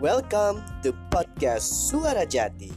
[0.00, 2.72] Welcome to podcast Suara Jati.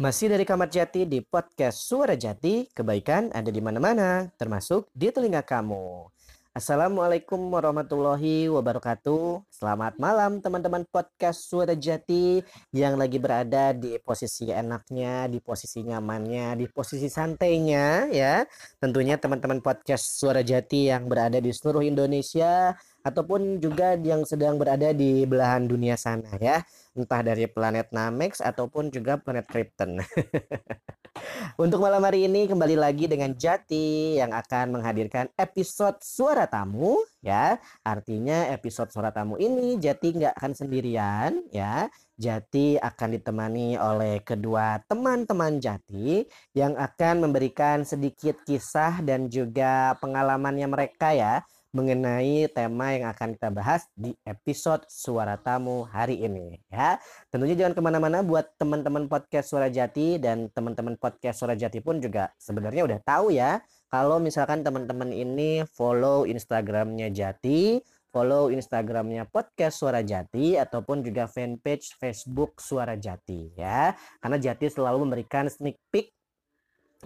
[0.00, 5.44] Masih dari Kamar Jati di podcast Suara Jati, kebaikan ada di mana-mana, termasuk di telinga
[5.44, 6.08] kamu.
[6.52, 9.40] Assalamualaikum warahmatullahi wabarakatuh.
[9.48, 12.44] Selamat malam teman-teman podcast Suara Jati
[12.76, 18.44] yang lagi berada di posisi enaknya, di posisi nyamannya, di posisi santainya ya.
[18.76, 24.92] Tentunya teman-teman podcast Suara Jati yang berada di seluruh Indonesia ataupun juga yang sedang berada
[24.92, 26.60] di belahan dunia sana ya
[26.92, 30.00] entah dari planet Namex ataupun juga planet Krypton.
[31.62, 37.60] Untuk malam hari ini kembali lagi dengan Jati yang akan menghadirkan episode suara tamu ya.
[37.84, 41.88] Artinya episode suara tamu ini Jati nggak akan sendirian ya.
[42.16, 46.24] Jati akan ditemani oleh kedua teman-teman Jati
[46.56, 53.48] yang akan memberikan sedikit kisah dan juga pengalamannya mereka ya mengenai tema yang akan kita
[53.48, 57.00] bahas di episode Suara Tamu hari ini ya.
[57.32, 61.98] Tentunya jangan ke mana-mana buat teman-teman podcast Suara Jati dan teman-teman podcast Suara Jati pun
[61.98, 67.76] juga sebenarnya udah tahu ya kalau misalkan teman-teman ini follow Instagramnya Jati,
[68.08, 73.92] follow Instagramnya podcast Suara Jati ataupun juga fanpage Facebook Suara Jati ya.
[74.20, 76.08] Karena Jati selalu memberikan sneak peek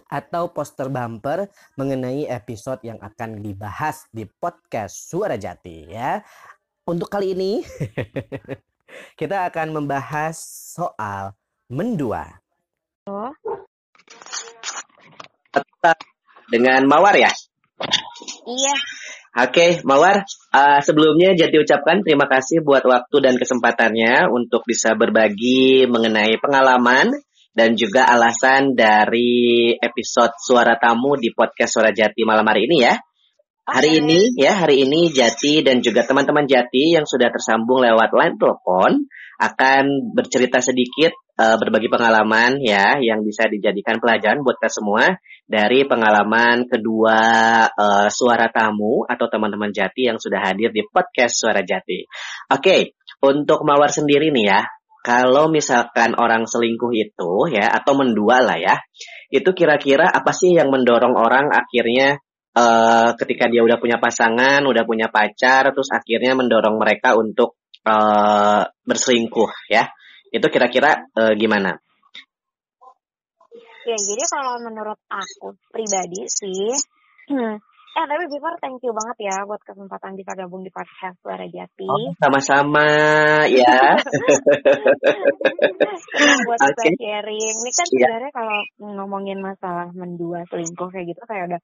[0.07, 6.23] atau poster bumper mengenai episode yang akan dibahas di podcast Suara Jati ya.
[6.87, 7.63] Untuk kali ini
[9.21, 10.39] kita akan membahas
[10.79, 11.35] soal
[11.67, 12.31] mendua.
[13.11, 13.35] Oh.
[16.47, 17.31] Dengan Mawar ya?
[18.47, 18.77] Iya.
[19.37, 25.85] Oke, Mawar, uh, sebelumnya jadi ucapkan terima kasih buat waktu dan kesempatannya untuk bisa berbagi
[25.85, 27.13] mengenai pengalaman
[27.57, 32.95] dan juga alasan dari episode Suara Tamu di podcast Suara Jati malam hari ini ya.
[33.67, 38.37] Hari ini ya, hari ini Jati dan juga teman-teman Jati yang sudah tersambung lewat line
[38.39, 39.11] telepon
[39.43, 45.83] akan bercerita sedikit uh, berbagi pengalaman ya yang bisa dijadikan pelajaran buat kita semua dari
[45.83, 47.21] pengalaman kedua
[47.67, 52.05] uh, suara tamu atau teman-teman Jati yang sudah hadir di podcast Suara Jati.
[52.53, 52.81] Oke, okay,
[53.25, 54.61] untuk Mawar sendiri nih ya,
[55.07, 58.75] kalau misalkan orang selingkuh itu ya atau mendua lah ya,
[59.31, 62.19] itu kira-kira apa sih yang mendorong orang akhirnya
[62.59, 67.55] uh, ketika dia udah punya pasangan, udah punya pacar, terus akhirnya mendorong mereka untuk
[67.87, 69.87] uh, berselingkuh ya?
[70.35, 71.79] Itu kira-kira uh, gimana?
[73.87, 76.75] Ya, jadi kalau menurut aku pribadi sih,
[77.31, 77.63] hmm,
[77.97, 81.89] Eh tapi before thank you banget ya buat kesempatan bisa gabung di podcast Suara Jati.
[81.89, 82.85] Oh, sama-sama
[83.49, 83.97] ya.
[86.45, 86.77] buat okay.
[86.77, 87.57] kita sharing.
[87.57, 87.97] Ini kan yeah.
[87.97, 88.59] sebenarnya kalau
[89.01, 91.61] ngomongin masalah mendua selingkuh kayak gitu kayak udah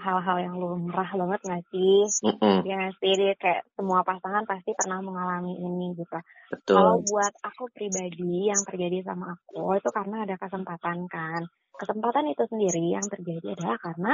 [0.00, 2.08] hal-hal yang lumrah banget gak sih?
[2.24, 2.56] Mm -hmm.
[2.64, 6.16] Ya sih, dia kayak semua pasangan pasti pernah mengalami ini gitu.
[6.52, 6.76] Betul.
[6.76, 11.44] Kalau buat aku pribadi yang terjadi sama aku itu karena ada kesempatan kan.
[11.76, 14.12] Kesempatan itu sendiri yang terjadi adalah karena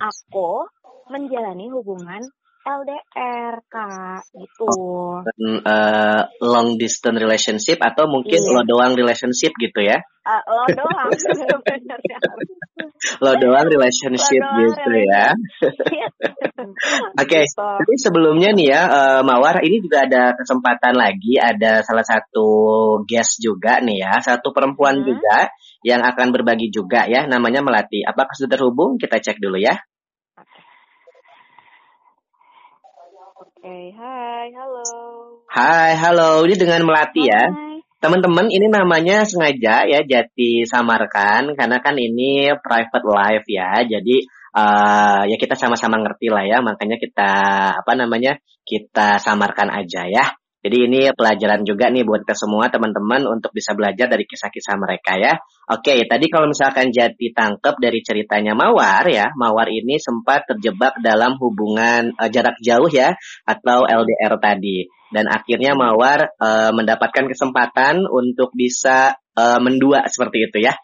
[0.00, 0.64] aku
[1.10, 2.22] menjalani hubungan
[2.62, 4.70] LDR kak gitu.
[4.70, 5.18] Oh,
[5.66, 8.54] uh, long distance relationship atau mungkin iya.
[8.54, 9.98] lo doang relationship gitu ya?
[10.22, 11.10] Uh, lo doang
[13.26, 15.26] lo doang relationship lo doang gitu ya?
[17.18, 17.42] Oke, okay.
[17.50, 17.58] gitu.
[17.58, 22.46] tapi sebelumnya nih ya uh, Mawar ini juga ada kesempatan lagi ada salah satu
[23.02, 25.06] guest juga nih ya satu perempuan hmm.
[25.10, 25.50] juga
[25.82, 28.06] yang akan berbagi juga ya namanya Melati.
[28.06, 29.02] Apakah sudah terhubung?
[29.02, 29.74] Kita cek dulu ya.
[33.62, 34.82] Oke, hai, halo.
[35.46, 36.42] Hai, halo.
[36.42, 37.46] Ini dengan Melati ya.
[38.02, 43.86] Teman-teman, ini namanya sengaja ya Jati samarkan karena kan ini private live ya.
[43.86, 44.26] Jadi
[44.58, 47.30] uh, ya kita sama-sama ngerti lah ya, makanya kita
[47.78, 48.34] apa namanya?
[48.66, 50.34] kita samarkan aja ya.
[50.62, 55.18] Jadi ini pelajaran juga nih buat kita semua teman-teman untuk bisa belajar dari kisah-kisah mereka
[55.18, 55.34] ya.
[55.66, 61.34] Oke, tadi kalau misalkan Jati tangkap dari ceritanya Mawar ya, Mawar ini sempat terjebak dalam
[61.42, 64.86] hubungan uh, jarak jauh ya atau LDR tadi.
[65.10, 70.78] Dan akhirnya Mawar uh, mendapatkan kesempatan untuk bisa uh, mendua seperti itu ya.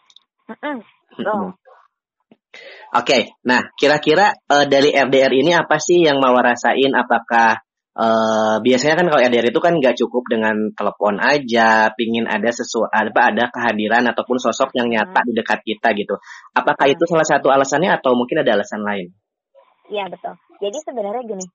[2.89, 6.91] Oke, okay, nah kira-kira uh, dari LDR ini apa sih yang Mawar rasain?
[6.91, 7.61] Apakah
[7.99, 12.87] uh, biasanya kan kalau LDR itu kan nggak cukup dengan telepon aja, pingin ada sesuatu
[12.87, 15.27] apa ada kehadiran ataupun sosok yang nyata hmm.
[15.27, 16.15] di dekat kita gitu.
[16.55, 16.95] Apakah hmm.
[16.95, 19.11] itu salah satu alasannya atau mungkin ada alasan lain?
[19.91, 20.39] Iya betul.
[20.63, 21.45] Jadi sebenarnya gini,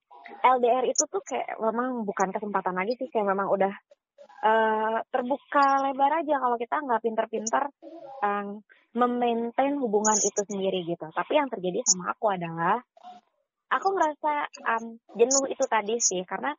[0.44, 3.73] LDR itu tuh kayak memang bukan kesempatan lagi sih, kayak memang udah
[4.44, 7.62] uh, terbuka lebar aja kalau kita nggak pinter-pinter
[8.20, 8.61] um,
[8.94, 11.06] memaintain hubungan itu sendiri gitu.
[11.11, 12.82] Tapi yang terjadi sama aku adalah
[13.75, 14.32] aku ngerasa
[14.71, 14.85] um,
[15.19, 16.55] jenuh itu tadi sih karena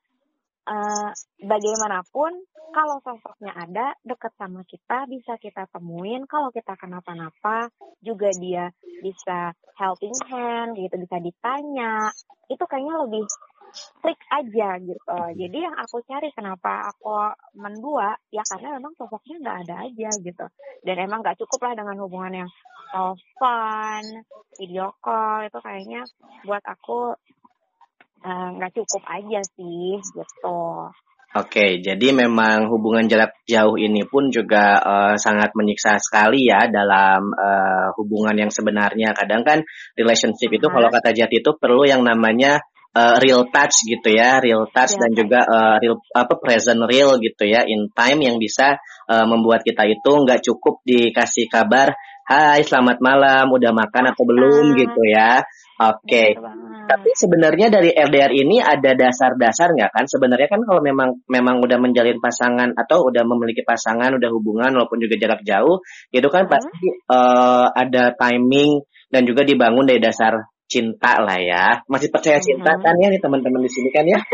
[0.68, 2.32] uh, bagaimanapun
[2.76, 6.28] kalau sosoknya ada deket sama kita bisa kita temuin.
[6.28, 7.72] Kalau kita kenapa-napa
[8.04, 8.68] juga dia
[9.00, 12.12] bisa helping hand gitu bisa ditanya.
[12.52, 13.24] Itu kayaknya lebih
[14.02, 15.18] klik aja gitu.
[15.36, 20.46] Jadi yang aku cari kenapa aku mendua ya karena memang sosoknya nggak ada aja gitu.
[20.86, 22.50] Dan emang nggak cukup lah dengan hubungan yang
[22.96, 24.04] telepon,
[24.56, 26.02] video call itu kayaknya
[26.48, 27.18] buat aku
[28.24, 30.62] eh, nggak uh, cukup aja sih gitu.
[31.36, 37.28] Oke, jadi memang hubungan jarak jauh ini pun juga uh, sangat menyiksa sekali ya dalam
[37.28, 39.12] uh, hubungan yang sebenarnya.
[39.12, 39.60] Kadang kan
[40.00, 42.64] relationship itu kalau kata Jati itu perlu yang namanya
[42.96, 45.02] uh, real touch gitu ya, real touch yeah.
[45.04, 48.80] dan juga uh, real apa present real gitu ya, in time yang bisa
[49.12, 51.94] uh, membuat kita itu nggak cukup dikasih kabar,
[52.26, 54.78] hai selamat malam, udah makan atau belum ah.
[54.80, 55.32] gitu ya.
[55.76, 56.08] Oke.
[56.08, 56.40] Okay.
[56.86, 60.06] Tapi sebenarnya dari LDR ini ada dasar-dasar nggak kan?
[60.08, 65.04] Sebenarnya kan kalau memang memang udah menjalin pasangan atau udah memiliki pasangan, udah hubungan walaupun
[65.04, 65.84] juga jarak jauh,
[66.16, 71.66] itu kan pasti uh, ada timing dan juga dibangun dari dasar cinta lah ya.
[71.86, 74.20] Masih percaya cinta kan ya nih teman-teman di sini kan ya?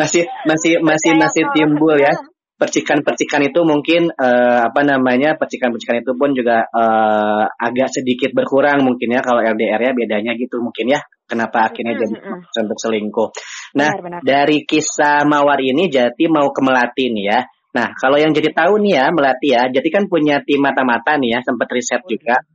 [0.00, 2.12] masih masih masih masih timbul ya.
[2.56, 5.36] Percikan-percikan itu mungkin uh, apa namanya?
[5.36, 10.64] Percikan-percikan itu pun juga uh, agak sedikit berkurang mungkin ya kalau LDR ya bedanya gitu
[10.64, 11.00] mungkin ya.
[11.28, 13.28] Kenapa akhirnya jadi untuk selingkuh.
[13.76, 14.20] Nah, benar, benar.
[14.24, 17.40] dari kisah Mawar ini Jati mau ke Melati nih ya.
[17.76, 21.36] Nah, kalau yang jadi tahu nih ya, Melati ya, jadi kan punya tim mata-mata nih
[21.36, 22.36] ya, sempat riset oh, juga.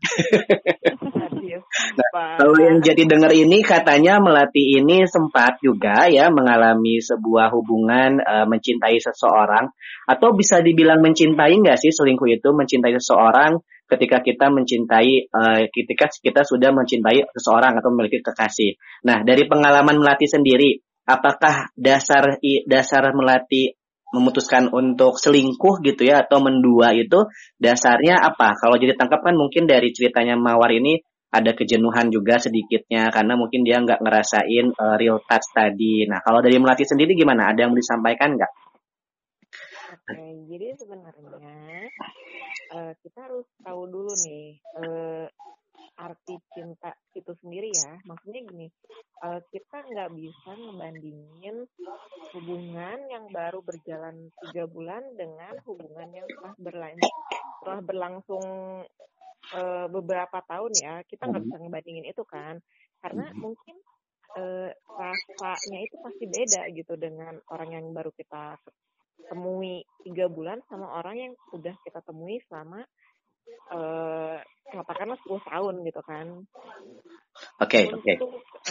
[1.71, 8.23] Nah, kalau yang jadi dengar ini katanya Melati ini sempat juga ya mengalami sebuah hubungan
[8.23, 9.71] uh, mencintai seseorang
[10.07, 13.59] atau bisa dibilang mencintai nggak sih selingkuh itu mencintai seseorang
[13.91, 18.79] ketika kita mencintai uh, ketika kita sudah mencintai seseorang atau memiliki kekasih.
[19.03, 23.80] Nah, dari pengalaman Melati sendiri, apakah dasar dasar Melati
[24.11, 27.27] memutuskan untuk selingkuh gitu ya atau mendua itu
[27.57, 28.53] dasarnya apa?
[28.59, 30.99] Kalau jadi tangkap kan mungkin dari ceritanya Mawar ini
[31.31, 36.03] ada kejenuhan juga sedikitnya karena mungkin dia nggak ngerasain uh, real touch tadi.
[36.03, 37.55] Nah kalau dari Melati sendiri gimana?
[37.55, 38.51] Ada yang disampaikan nggak?
[39.91, 41.87] Oke, jadi sebenarnya
[42.75, 45.27] uh, kita harus tahu dulu nih uh,
[45.95, 47.95] arti cinta itu sendiri ya.
[48.03, 48.67] Maksudnya gini,
[49.53, 51.50] kita nggak bisa ngebandingin
[53.11, 57.15] yang baru berjalan tiga bulan dengan hubungan yang telah berlangsung
[57.61, 58.45] telah berlangsung
[59.53, 60.95] uh, beberapa tahun ya.
[61.05, 62.57] Kita nggak bisa ngebandingin itu kan,
[63.03, 63.75] karena mungkin
[64.39, 64.69] uh,
[65.39, 68.57] rasanya itu pasti beda gitu dengan orang yang baru kita
[69.29, 72.83] temui tiga bulan sama orang yang udah kita temui selama
[73.71, 74.37] uh,
[74.71, 76.27] katakanlah 10 tahun gitu kan.
[77.63, 78.03] Oke, okay, oke.
[78.03, 78.15] Okay.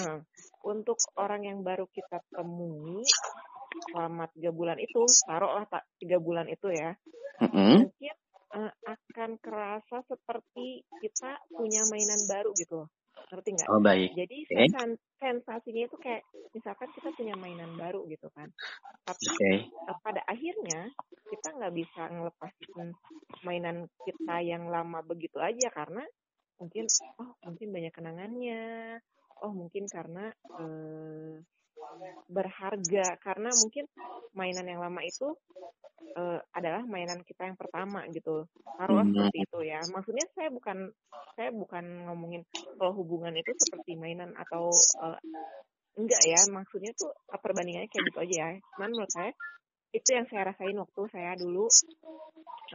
[0.05, 0.21] Uh,
[0.69, 3.01] untuk orang yang baru kita temui
[3.91, 6.95] selama tiga bulan itu, taruhlah tak tiga bulan itu ya,
[7.43, 7.75] mm-hmm.
[7.87, 8.15] mungkin
[8.57, 12.87] uh, akan kerasa seperti kita punya mainan baru gitu
[13.31, 13.69] ngerti nggak?
[13.71, 14.11] Oh baik.
[14.17, 14.67] Jadi okay.
[15.21, 16.23] sensasinya itu kayak
[16.57, 18.49] misalkan kita punya mainan baru gitu kan,
[19.07, 19.57] tapi okay.
[20.03, 20.91] pada akhirnya
[21.31, 22.91] kita nggak bisa ngelepasin
[23.47, 26.03] mainan kita yang lama begitu aja karena
[26.59, 26.85] mungkin
[27.23, 28.65] oh mungkin banyak kenangannya,
[29.47, 31.35] oh mungkin karena eh,
[32.31, 33.07] berharga.
[33.21, 33.85] Karena mungkin
[34.35, 35.35] mainan yang lama itu
[36.17, 38.47] uh, adalah mainan kita yang pertama gitu.
[38.79, 39.15] Taruhlah hmm.
[39.15, 39.81] seperti itu ya.
[39.93, 40.79] Maksudnya saya bukan
[41.37, 42.43] saya bukan ngomongin
[42.77, 44.71] kalau hubungan itu seperti mainan atau
[45.03, 45.19] uh,
[45.99, 46.41] enggak ya.
[46.51, 48.49] Maksudnya tuh perbandingannya kayak gitu aja ya.
[48.77, 49.33] Cuman menurut saya
[49.91, 51.67] itu yang saya rasain waktu saya dulu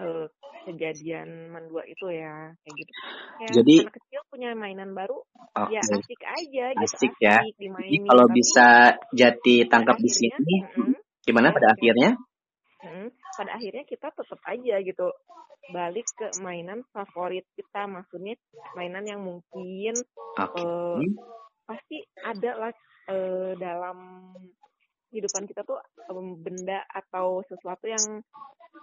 [0.04, 0.28] uh,
[0.68, 2.52] kejadian mendua itu ya.
[2.64, 2.92] Kayak gitu.
[3.36, 3.96] Kayak Jadi anak
[4.36, 5.24] punya mainan baru,
[5.56, 6.84] oh, ya asik aja gitu.
[6.84, 7.40] Asik ya.
[7.40, 8.68] Jadi kalau Tapi, bisa
[9.16, 12.20] jati tangkap di sini, mm -hmm, gimana pada akhirnya?
[12.84, 15.08] Mm, pada akhirnya kita tetap aja gitu
[15.72, 18.36] balik ke mainan favorit kita, maksudnya
[18.76, 19.96] mainan yang mungkin
[20.36, 20.62] okay.
[20.68, 21.16] uh, eh,
[21.64, 22.72] pasti ada lah
[23.08, 23.98] uh, dalam
[25.10, 25.80] kehidupan kita tuh
[26.12, 28.24] um, benda atau sesuatu yang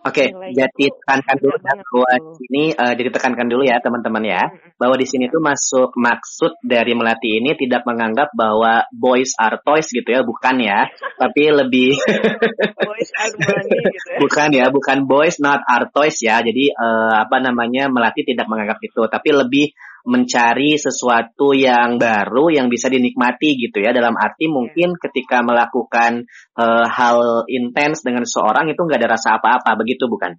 [0.02, 2.10] Oke, okay, jadi tekankan dulu bahwa
[2.50, 6.90] ini uh, jadi tekankan dulu ya teman-teman ya bahwa di sini tuh masuk maksud dari
[6.98, 10.90] melati ini tidak menganggap bahwa boys are toys gitu ya, bukan ya,
[11.22, 11.94] tapi lebih
[12.88, 14.18] boys are money gitu ya.
[14.18, 16.42] bukan ya, bukan boys not are toys ya.
[16.42, 19.70] Jadi uh, apa namanya melati tidak menganggap itu, tapi lebih
[20.02, 24.54] mencari sesuatu yang baru yang bisa dinikmati gitu ya dalam arti iya.
[24.54, 26.26] mungkin ketika melakukan
[26.58, 30.34] uh, hal intens dengan seseorang itu nggak ada rasa apa-apa begitu bukan?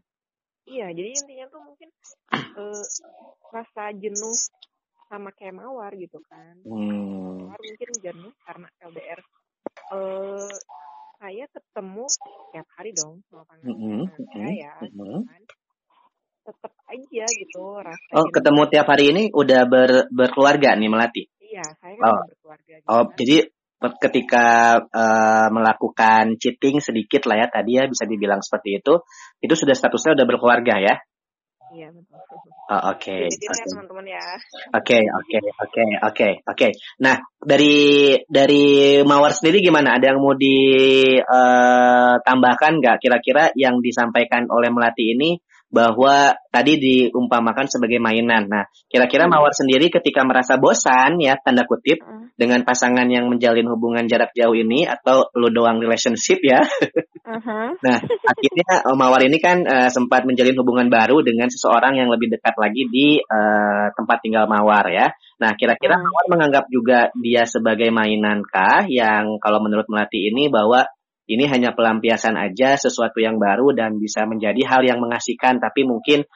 [0.68, 1.90] Iya jadi intinya tuh mungkin
[2.32, 2.84] uh,
[3.52, 4.36] rasa jenuh
[5.14, 7.46] sama kayak mawar gitu kan hmm.
[7.46, 9.22] mawar mungkin jenuh karena LDR
[9.94, 10.50] uh,
[11.22, 12.06] saya ketemu
[12.50, 14.04] tiap hari dong sama pasangan mm -hmm.
[14.34, 15.20] saya mm -hmm.
[15.30, 15.42] kan
[16.44, 21.64] tetap aja gitu rasanya oh ketemu tiap hari ini udah ber, berkeluarga nih melati iya
[21.80, 22.24] saya kan oh.
[22.28, 23.16] berkeluarga gitu oh kan.
[23.18, 23.38] jadi
[23.84, 29.04] ketika uh, melakukan cheating sedikit lah ya tadi ya bisa dibilang seperti itu
[29.44, 30.96] itu sudah statusnya udah berkeluarga ya
[31.74, 32.22] Iya betul.
[32.70, 33.02] Oh, oke.
[33.02, 33.34] Okay.
[33.34, 33.58] Jadi okay.
[33.58, 34.22] ya teman-teman ya.
[34.78, 36.70] Oke, oke, oke, oke, oke.
[37.02, 39.98] Nah, dari dari Mawar sendiri gimana?
[39.98, 45.34] Ada yang mau ditambahkan eh, uh, nggak kira-kira yang disampaikan oleh Melati ini
[45.74, 48.46] bahwa tadi diumpamakan sebagai mainan.
[48.46, 49.34] Nah, kira-kira hmm.
[49.34, 52.38] Mawar sendiri ketika merasa bosan ya tanda kutip hmm.
[52.38, 56.62] dengan pasangan yang menjalin hubungan jarak jauh ini atau lu doang relationship ya.
[57.24, 57.72] Uh-huh.
[57.80, 62.36] nah, akhirnya oh, Mawar ini kan uh, sempat menjalin hubungan baru dengan seseorang yang lebih
[62.36, 65.08] dekat lagi di uh, tempat tinggal Mawar ya.
[65.40, 66.04] Nah, kira-kira hmm.
[66.04, 70.84] Mawar menganggap juga dia sebagai mainan kah yang kalau menurut Melati ini bahwa
[71.30, 76.28] ini hanya pelampiasan aja sesuatu yang baru dan bisa menjadi hal yang mengasihkan tapi mungkin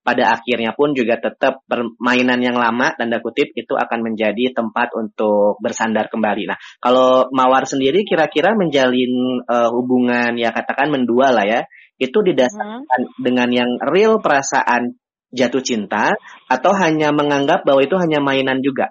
[0.00, 5.60] pada akhirnya pun juga tetap permainan yang lama tanda kutip itu akan menjadi tempat untuk
[5.60, 6.48] bersandar kembali.
[6.48, 11.60] Nah, kalau Mawar sendiri kira-kira menjalin uh, hubungan ya katakan mendua lah ya,
[12.00, 13.20] itu didasarkan hmm.
[13.20, 14.96] dengan yang real perasaan
[15.30, 16.16] jatuh cinta
[16.48, 18.88] atau hanya menganggap bahwa itu hanya mainan juga?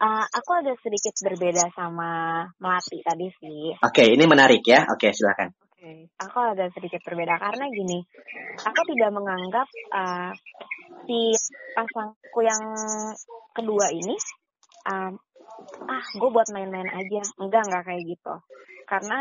[0.00, 3.76] Uh, aku agak sedikit berbeda sama Melati tadi sih.
[3.84, 4.88] Oke, okay, ini menarik ya.
[4.88, 5.52] Oke, okay, silakan.
[5.52, 5.98] Oke, okay.
[6.16, 8.00] aku agak sedikit berbeda karena gini,
[8.64, 10.32] aku tidak menganggap uh,
[11.04, 11.36] si
[11.76, 12.64] pasangku yang
[13.52, 14.16] kedua ini,
[14.88, 15.12] uh,
[15.84, 17.20] ah, gue buat main-main aja.
[17.36, 18.34] Enggak, enggak kayak gitu.
[18.88, 19.20] Karena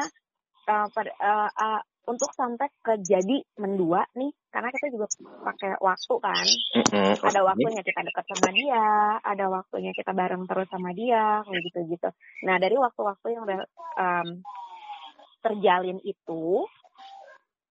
[0.64, 5.06] uh, pada, uh, uh, untuk sampai ke jadi mendua nih karena kita juga
[5.46, 6.48] pakai waktu kan
[6.82, 7.22] mm-hmm.
[7.22, 8.88] ada waktunya kita dekat sama dia
[9.22, 12.10] ada waktunya kita bareng terus sama dia kayak gitu gitu
[12.50, 13.60] nah dari waktu-waktu yang udah
[14.02, 14.28] um,
[15.46, 16.66] terjalin itu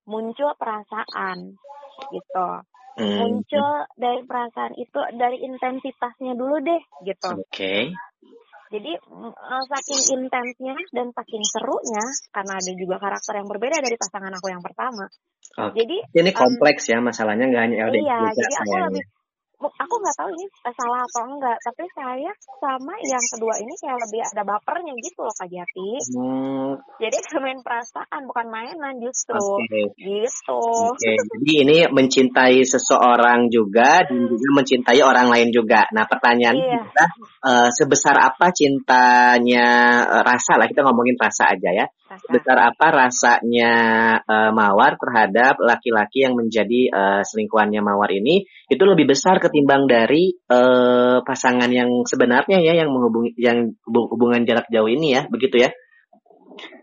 [0.07, 1.59] muncul perasaan
[2.15, 2.49] gitu
[3.03, 3.19] mm-hmm.
[3.19, 7.91] muncul dari perasaan itu dari intensitasnya dulu deh gitu oke okay.
[8.69, 14.33] Jadi uh, saking intensnya dan saking serunya karena ada juga karakter yang berbeda dari pasangan
[14.37, 15.05] aku yang pertama.
[15.57, 18.05] Oh, jadi ini kompleks um, ya masalahnya nggak hanya LDR.
[18.05, 19.05] Iya, jadi aku lebih
[19.59, 22.31] aku nggak tahu ini salah atau enggak tapi saya
[22.63, 26.71] sama yang kedua ini kayak lebih ada bapernya gitu loh Kak Jati hmm.
[27.03, 29.91] jadi main perasaan bukan mainan justru okay.
[29.99, 30.63] gitu
[30.95, 31.19] okay.
[31.19, 36.79] jadi ini mencintai seseorang juga dan juga mencintai orang lain juga nah pertanyaan iya.
[36.79, 37.05] kita
[37.43, 39.67] uh, sebesar apa cintanya
[40.07, 42.25] uh, rasa lah kita ngomongin rasa aja ya rasa.
[42.25, 43.73] sebesar apa rasanya
[44.25, 50.33] uh, mawar terhadap laki-laki yang menjadi uh, selingkuhannya mawar ini itu lebih besar ketimbang dari
[50.49, 55.71] uh, pasangan yang sebenarnya ya yang menghubungi yang hubungan jarak jauh ini ya begitu ya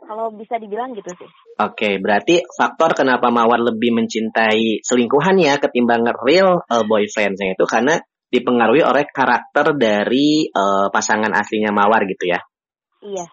[0.06, 1.26] kalau bisa dibilang gitu sih.
[1.26, 7.66] Oke, okay, berarti faktor kenapa Mawar lebih mencintai selingkuhan ya ketimbang real uh, boyfriendnya itu
[7.66, 7.98] karena
[8.30, 12.40] dipengaruhi oleh karakter dari uh, pasangan aslinya Mawar gitu ya.
[13.02, 13.26] Iya.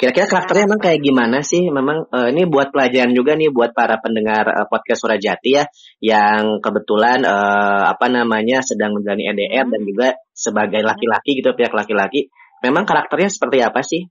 [0.00, 1.70] Kira-kira karakternya emang kayak gimana sih?
[1.70, 5.64] Memang uh, ini buat pelajaran juga nih buat para pendengar uh, podcast Surajati ya
[6.02, 9.72] yang kebetulan uh, apa namanya sedang menjalani EDR hmm.
[9.72, 12.32] dan juga sebagai laki-laki gitu pihak laki-laki.
[12.62, 14.02] Memang karakternya seperti apa sih?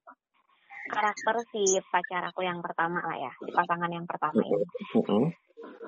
[0.91, 4.63] Karakter si pacar aku yang pertama lah ya, di pasangan yang pertama ini.
[4.99, 5.25] -hmm.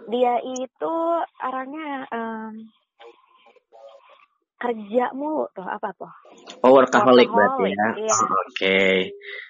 [0.07, 0.95] Dia itu
[1.43, 2.55] orangnya um,
[4.63, 6.13] kerja mulu tuh apa tuh?
[6.63, 7.87] Oh workaholic, berarti ya.
[7.99, 8.15] Iya.
[8.15, 8.23] Oke.
[8.55, 8.95] Okay.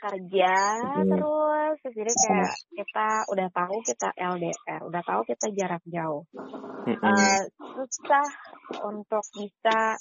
[0.01, 1.09] Kerja hmm.
[1.13, 6.25] terus jadi kayak kita udah tahu kita LDR, udah tahu kita jarak jauh.
[6.33, 6.97] Hmm.
[6.97, 7.41] Uh,
[7.77, 8.27] susah
[8.89, 9.93] untuk bisa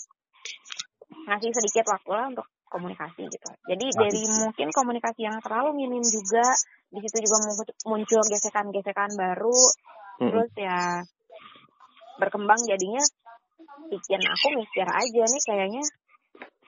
[1.28, 3.48] ngasih sedikit waktu lah untuk komunikasi gitu.
[3.68, 6.56] Jadi dari mungkin komunikasi yang terlalu minim juga
[6.88, 7.52] di situ juga
[7.84, 9.60] muncul gesekan-gesekan baru.
[10.24, 10.28] Hmm.
[10.32, 11.04] Terus ya
[12.16, 13.04] berkembang jadinya
[13.90, 15.82] bikin aku mikir aja nih kayaknya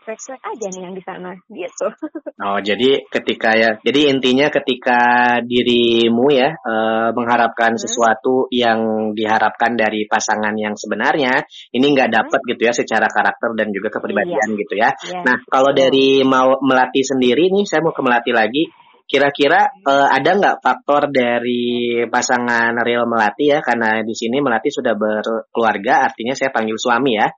[0.05, 1.89] fake aja nih yang di sana gitu.
[2.45, 5.01] Oh jadi ketika ya jadi intinya ketika
[5.47, 6.75] dirimu ya e,
[7.15, 7.81] mengharapkan hmm.
[7.81, 12.49] sesuatu yang diharapkan dari pasangan yang sebenarnya ini nggak dapat hmm.
[12.53, 14.61] gitu ya secara karakter dan juga kepribadian iya.
[14.61, 14.91] gitu ya.
[14.93, 15.21] Iya.
[15.25, 18.67] Nah kalau dari mau melati sendiri nih saya mau ke melati lagi
[19.05, 23.61] Kira-kira uh, ada nggak faktor dari pasangan Real Melati ya?
[23.61, 27.29] Karena di sini Melati sudah berkeluarga, artinya saya panggil suami ya.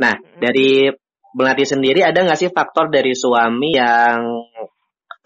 [0.00, 0.88] Nah, dari
[1.34, 4.22] Melati sendiri ada nggak sih faktor dari suami yang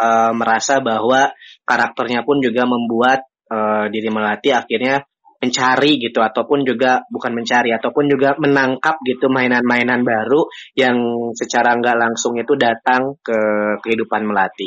[0.00, 1.28] uh, merasa bahwa
[1.69, 5.05] karakternya pun juga membuat uh, diri Melati akhirnya
[5.38, 10.99] mencari gitu ataupun juga bukan mencari ataupun juga menangkap gitu mainan-mainan baru yang
[11.38, 13.38] secara nggak langsung itu datang ke
[13.87, 14.67] kehidupan melati?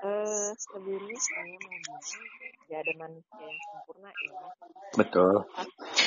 [0.00, 2.00] Uh, sebelumnya saya mau bilang
[2.72, 4.32] ya ada manusia yang sempurna ya.
[4.96, 5.34] Betul.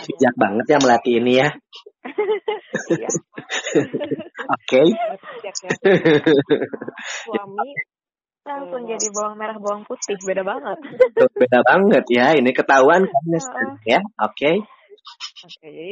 [0.09, 1.50] Bijak banget ya melati ini ya.
[2.89, 3.09] Iya.
[4.57, 4.81] Oke.
[7.21, 7.69] Suami
[8.43, 10.75] langsung jadi bawang merah bawang putih beda banget
[11.15, 14.59] beda banget ya ini ketahuan kan ya oke okay.
[15.47, 15.88] oke okay, jadi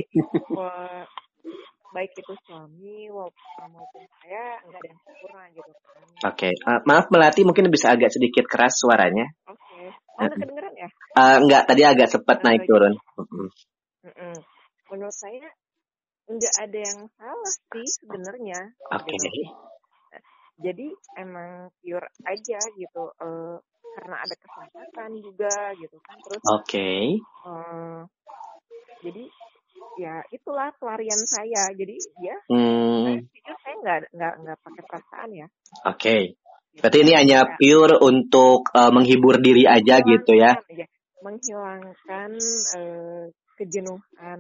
[1.92, 6.54] baik itu suami maupun saya nggak ada yang sempurna gitu kan oke okay.
[6.66, 9.88] uh, eh, maaf melati mungkin bisa agak sedikit keras suaranya oke okay.
[9.92, 12.94] oh udah kedengeran ya uh, enggak tadi agak sempat naik turun
[14.92, 15.48] menurut saya
[16.32, 18.60] nggak ada yang salah sih sebenarnya
[18.92, 19.20] oke okay.
[19.20, 19.72] Gitu
[20.62, 23.58] jadi emang pure aja gitu uh,
[23.98, 27.18] karena ada kesempatan juga gitu kan terus oke okay.
[27.44, 28.06] uh,
[29.02, 29.26] jadi
[30.00, 31.70] ya itulah pelarian saya.
[31.74, 33.28] Jadi ya hmm.
[33.32, 35.48] saya saya nggak nggak nggak pakai perasaan ya.
[35.88, 35.98] Oke.
[35.98, 36.22] Okay.
[36.72, 40.88] berarti ini hanya pure untuk uh, menghibur diri aja gitu ya, ya
[41.20, 42.32] menghilangkan
[42.80, 43.28] uh,
[43.60, 44.40] kejenuhan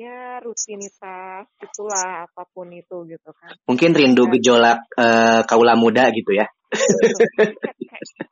[0.00, 3.52] ya rutinitas itulah apa pun itu gitu kan.
[3.68, 4.30] Mungkin rindu nah.
[4.36, 6.48] gejolak uh, kaula muda gitu ya?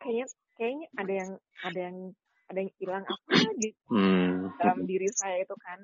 [0.00, 1.96] Kayaknya kayaknya ada yang ada yang
[2.48, 4.56] ada yang hilang apa gitu hmm.
[4.56, 5.78] dalam diri saya itu kan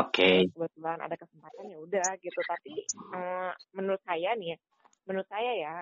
[0.00, 0.48] oke okay.
[0.48, 2.74] kebetulan ada kesempatan ya udah gitu tapi
[3.12, 4.58] uh, menurut saya nih ya
[5.04, 5.74] menurut saya ya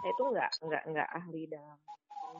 [0.00, 1.78] saya itu nggak nggak nggak ahli dalam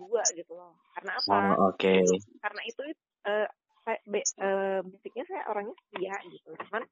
[0.00, 2.00] dua gitu loh karena apa oh, oke okay.
[2.40, 2.82] karena itu
[3.26, 3.48] uh,
[3.90, 6.82] saya be, uh, basicnya saya orangnya setia gitu cuman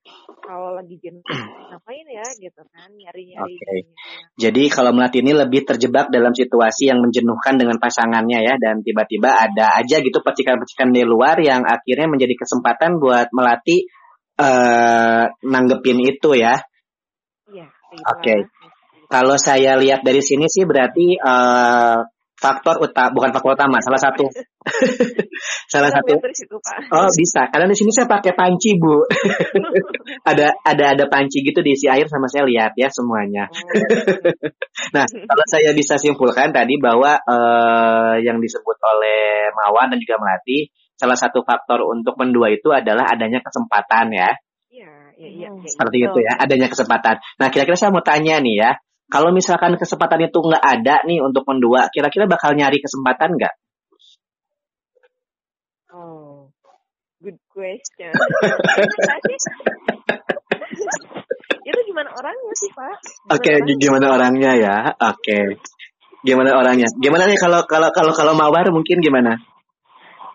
[0.42, 1.22] kalau lagi jenuh
[1.70, 3.80] ngapain ya gitu kan nyari nyari okay.
[4.34, 9.30] jadi kalau melatih ini lebih terjebak dalam situasi yang menjenuhkan dengan pasangannya ya dan tiba-tiba
[9.30, 13.86] ada aja gitu percikan-percikan di luar yang akhirnya menjadi kesempatan buat melatih
[14.42, 16.58] uh, nanggepin itu ya
[17.54, 18.38] iya oke okay.
[19.06, 22.02] kalau saya lihat dari sini sih berarti uh,
[22.38, 24.26] faktor utama bukan faktor utama salah satu.
[25.70, 26.18] Salah satu.
[26.92, 27.46] oh bisa.
[27.52, 29.04] Karena di sini saya pakai panci bu.
[30.28, 33.48] Ada ada ada panci gitu diisi air sama saya lihat ya semuanya.
[33.48, 33.60] Oh.
[34.96, 40.68] nah kalau saya bisa simpulkan tadi bahwa uh, yang disebut oleh Mawar dan juga Melati
[40.96, 44.30] salah satu faktor untuk mendua itu adalah adanya kesempatan ya.
[44.68, 45.48] Iya, iya, iya.
[45.64, 47.20] Seperti itu ya, adanya kesempatan.
[47.40, 48.70] Nah, kira-kira saya mau tanya nih ya,
[49.08, 53.54] kalau misalkan kesempatan itu nggak ada nih untuk mendua, kira-kira bakal nyari kesempatan nggak?
[55.96, 56.52] Oh,
[57.24, 58.12] good question.
[61.68, 62.96] itu gimana orangnya sih pak?
[63.32, 64.76] Oke, okay, gimana orangnya ya?
[64.92, 65.44] Oke, okay.
[66.20, 66.92] gimana orangnya?
[67.00, 69.40] Gimana nih kalau kalau kalau kalau mawar mungkin gimana?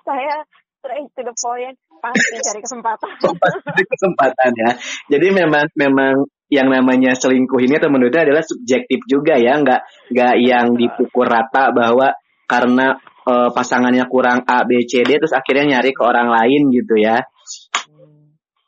[0.01, 0.41] Saya
[0.81, 3.15] straight to the point, pasti cari kesempatan.
[3.39, 4.71] Pasti kesempatan ya.
[5.15, 10.35] Jadi memang memang yang namanya selingkuh ini atau menurutnya adalah subjektif juga ya, nggak nggak
[10.37, 12.13] yang dipukul rata bahwa
[12.45, 12.93] karena
[13.25, 17.17] uh, pasangannya kurang A B C D terus akhirnya nyari ke orang lain gitu ya.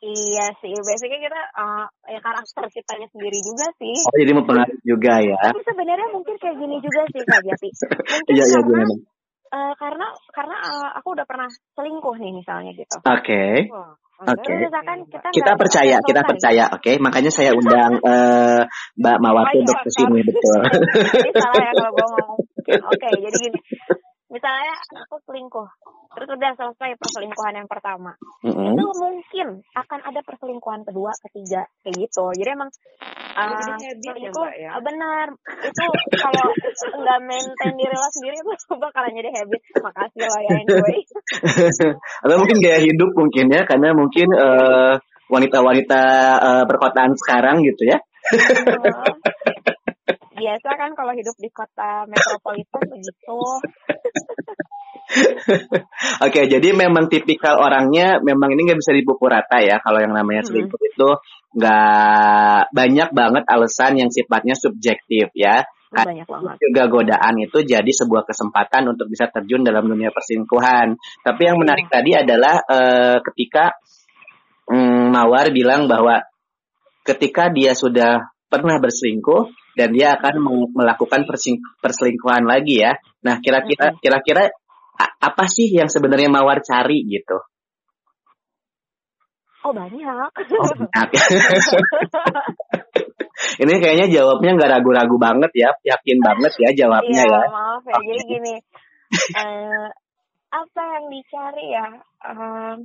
[0.06, 3.96] Iya sih, biasanya kita uh, ya karakter kitanya sendiri juga sih.
[4.06, 5.50] Oh, jadi mempengaruhi juga ya.
[5.50, 7.68] Tapi sebenarnya mungkin kayak gini juga sih Kak Jati.
[8.14, 8.94] Mungkin iya, iya, gimana?
[9.46, 11.46] Uh, karena karena uh, aku udah pernah
[11.78, 12.96] selingkuh nih misalnya gitu.
[12.98, 13.22] Oke.
[13.22, 13.54] Okay.
[13.70, 14.48] Oh, Oke.
[14.48, 14.64] Okay.
[15.12, 16.80] kita, kita percaya, kita percaya, oke.
[16.80, 16.96] Okay?
[16.96, 18.64] Makanya saya undang uh,
[18.96, 20.60] Mbak Mawati oh, untuk ke sini betul.
[21.20, 22.30] Ini salah ya kalau ngomong.
[22.66, 23.58] Oke, okay, jadi gini
[24.32, 24.74] misalnya
[25.06, 25.68] aku selingkuh.
[26.16, 28.16] Terus udah selesai perselingkuhan yang pertama.
[28.40, 28.72] Mm-hmm.
[28.72, 32.24] itu mungkin akan ada perselingkuhan kedua ketiga kayak gitu.
[32.40, 32.70] Jadi emang
[33.36, 34.80] uh, selingkuh ya, ya?
[34.80, 35.26] benar.
[35.60, 35.84] Itu
[36.16, 36.46] kalau
[37.04, 39.60] nggak maintain diri lo sendiri itu bakalan jadi habit.
[39.84, 40.98] Makasih lo ya anyway.
[42.24, 46.02] Atau mungkin gaya hidup mungkin ya karena mungkin uh, wanita-wanita
[46.38, 47.98] uh, perkotaan sekarang gitu ya
[50.36, 53.40] biasa kan kalau hidup di kota metropolitan begitu.
[56.26, 59.78] Oke, jadi memang tipikal orangnya memang ini nggak bisa dipukul rata ya.
[59.80, 60.90] Kalau yang namanya selingkuh hmm.
[60.92, 61.08] itu
[61.56, 65.64] nggak banyak banget alasan yang sifatnya subjektif ya.
[65.94, 66.54] Banyak banget.
[66.58, 70.98] Juga godaan itu jadi sebuah kesempatan untuk bisa terjun dalam dunia perselingkuhan.
[71.22, 71.94] Tapi yang menarik hmm.
[71.94, 73.78] tadi adalah uh, ketika
[74.66, 76.26] um, Mawar bilang bahwa
[77.06, 80.34] ketika dia sudah pernah berselingkuh dan dia akan
[80.72, 81.28] melakukan
[81.82, 82.96] perselingkuhan lagi ya.
[83.24, 84.48] Nah, kira-kira kira-kira
[84.96, 87.36] apa sih yang sebenarnya Mawar cari gitu?
[89.66, 90.30] Oh banyak.
[90.32, 91.08] Oh, banyak.
[93.62, 97.48] Ini kayaknya jawabnya nggak ragu-ragu banget ya, yakin banget ya jawabnya iya, ya.
[97.52, 97.94] maaf ya.
[98.00, 98.54] Jadi gini,
[99.36, 99.88] uh,
[100.50, 101.86] apa yang dicari ya
[102.24, 102.76] um,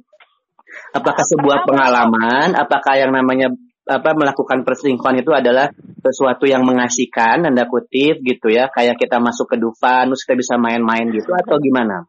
[0.95, 3.53] apakah sebuah pengalaman apakah yang namanya
[3.88, 8.70] apa melakukan perselingkuhan itu adalah sesuatu yang mengasihkan anda kutip gitu ya.
[8.70, 12.06] Kayak kita masuk ke Dufan terus kita bisa main-main gitu atau gimana?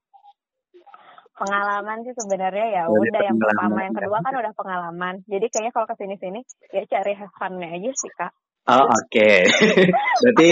[1.33, 2.83] Pengalaman sih sebenarnya ya.
[2.87, 3.83] Udah yang pertama.
[3.83, 5.15] yang kedua kan udah pengalaman.
[5.27, 8.33] Jadi kayaknya kalau ke sini sini ya cari have aja sih kak.
[8.63, 9.43] Oh oke, okay.
[10.23, 10.51] berarti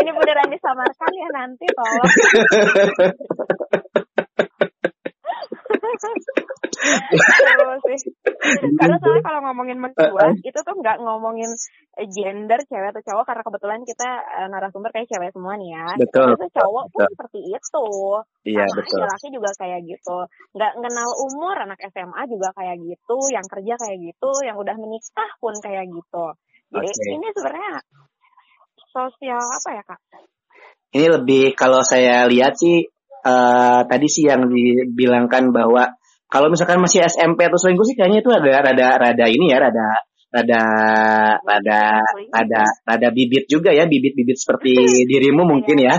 [0.00, 2.08] ini beneran disamarkan ya nanti tolong.
[7.84, 7.98] sih.
[8.78, 11.50] Karena soalnya kalau ngomongin mentua itu tuh nggak ngomongin
[12.10, 15.86] gender cewek atau cowok karena kebetulan kita uh, narasumber kayak cewek semua nih ya.
[16.00, 16.28] Betul.
[16.36, 17.86] Itu cowok pun seperti itu.
[18.44, 19.06] Iya Sama betul.
[19.06, 20.18] Laki juga kayak gitu.
[20.56, 25.30] Nggak kenal umur anak SMA juga kayak gitu, yang kerja kayak gitu, yang udah menikah
[25.38, 26.26] pun kayak gitu.
[26.74, 27.14] Jadi okay.
[27.14, 27.74] ini sebenarnya
[28.90, 30.00] sosial apa ya kak?
[30.94, 32.86] Ini lebih kalau saya lihat sih
[33.26, 35.90] uh, tadi sih yang dibilangkan bahwa
[36.28, 40.02] kalau misalkan masih SMP atau selingkuh sih kayaknya itu ada rada rada ini ya rada
[40.34, 40.62] rada
[41.46, 41.82] rada
[42.34, 44.74] rada rada bibit juga ya bibit-bibit seperti
[45.10, 45.94] dirimu mungkin ya.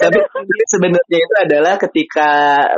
[0.00, 0.18] Tapi
[0.72, 2.30] sebenarnya itu adalah ketika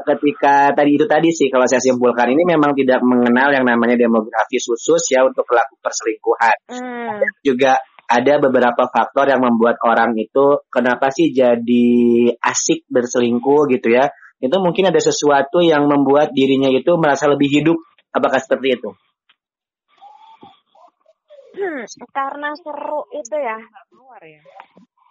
[0.03, 4.59] ketika tadi itu tadi sih kalau saya simpulkan ini memang tidak mengenal yang namanya demografi
[4.59, 6.57] khusus ya untuk pelaku perselingkuhan.
[6.75, 7.23] Hmm.
[7.47, 7.79] Juga
[8.11, 11.89] ada beberapa faktor yang membuat orang itu kenapa sih jadi
[12.43, 14.11] asik berselingkuh gitu ya
[14.43, 17.79] itu mungkin ada sesuatu yang membuat dirinya itu merasa lebih hidup.
[18.11, 18.91] Apakah seperti itu?
[21.55, 23.55] Hmm, karena seru itu ya.
[23.87, 24.43] Keluar ya.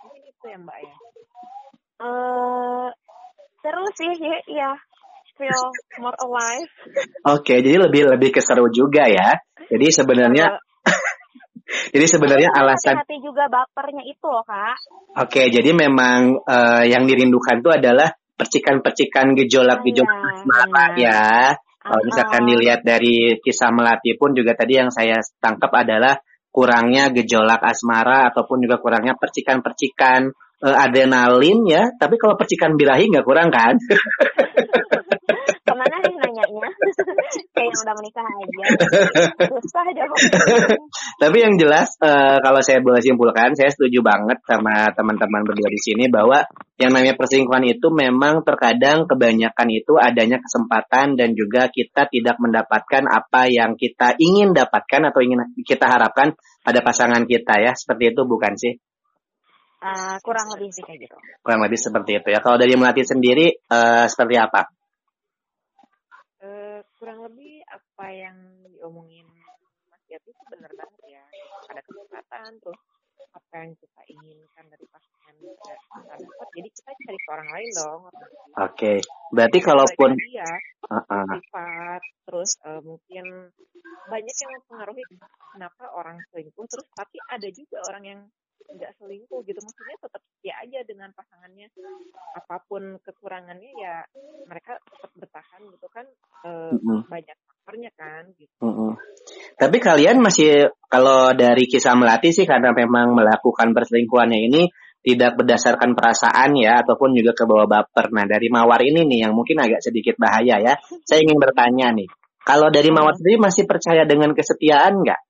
[0.04, 0.96] Mungkin itu ya Mbak ya.
[2.02, 2.88] Uh,
[3.64, 4.72] seru sih ya, ya.
[5.40, 5.64] Feel
[6.04, 6.68] more alive.
[7.32, 9.40] Oke, okay, jadi lebih lebih keseru juga ya.
[9.72, 10.60] Jadi sebenarnya
[11.96, 14.76] Jadi sebenarnya alasan hati juga bapernya itu loh kak.
[15.24, 21.22] Oke, okay, jadi memang uh, yang dirindukan itu adalah percikan-percikan gejolak-gejolak iya, asmara ya.
[21.82, 26.18] Kalau misalkan dilihat dari kisah Melati pun juga tadi yang saya tangkap adalah
[26.50, 30.30] kurangnya gejolak asmara ataupun juga kurangnya percikan-percikan
[30.66, 31.94] uh, adrenalin ya.
[31.94, 33.78] Tapi kalau percikan birahi nggak kurang kan?
[35.62, 36.70] Ke mana sih nanyanya?
[37.52, 38.64] Kayak yang udah menikah aja.
[39.48, 40.20] Susah jawab.
[41.22, 45.80] Tapi yang jelas uh, kalau saya boleh simpulkan, saya setuju banget sama teman-teman berdua di
[45.80, 46.44] sini bahwa
[46.82, 53.04] yang namanya perselingkuhan itu memang terkadang kebanyakan itu adanya kesempatan dan juga kita tidak mendapatkan
[53.08, 57.72] apa yang kita ingin dapatkan atau ingin kita harapkan pada pasangan kita ya.
[57.78, 58.74] Seperti itu bukan sih?
[59.82, 61.18] Uh, kurang lebih sih kayak gitu.
[61.42, 62.40] Kurang lebih seperti itu ya.
[62.44, 64.81] Kalau dari Melati sendiri uh, seperti apa?
[66.98, 68.38] Kurang lebih apa yang
[68.70, 69.28] diomongin
[69.90, 71.24] Mas Yati itu benar banget ya
[71.72, 72.82] ada kesempatan terus
[73.32, 78.02] apa yang kita inginkan dari pasangan kita dapat jadi kita cari ke orang lain dong
[78.04, 78.14] oke
[78.58, 78.98] okay.
[79.32, 80.50] berarti kalaupun dia
[80.90, 81.26] uh-uh.
[81.38, 83.26] sifat terus uh, mungkin
[84.10, 85.04] banyak yang mempengaruhi
[85.56, 88.22] kenapa orang selingkuh terus tapi ada juga orang yang
[88.78, 91.68] nggak selingkuh gitu maksudnya tetap setia aja dengan pasangannya
[92.38, 94.02] apa pun kekurangannya ya
[94.48, 96.06] mereka tetap bertahan gitu kan
[96.48, 97.00] e, mm-hmm.
[97.12, 98.92] banyak faktornya kan gitu mm-hmm.
[99.60, 104.64] tapi kalian masih kalau dari kisah melati sih karena memang melakukan perselingkuhannya ini
[105.02, 108.14] tidak berdasarkan perasaan ya ataupun juga ke bawah baper.
[108.14, 110.78] Nah dari mawar ini nih yang mungkin agak sedikit bahaya ya.
[111.10, 112.06] Saya ingin bertanya nih,
[112.46, 115.22] kalau dari mawar sendiri masih percaya dengan kesetiaan nggak?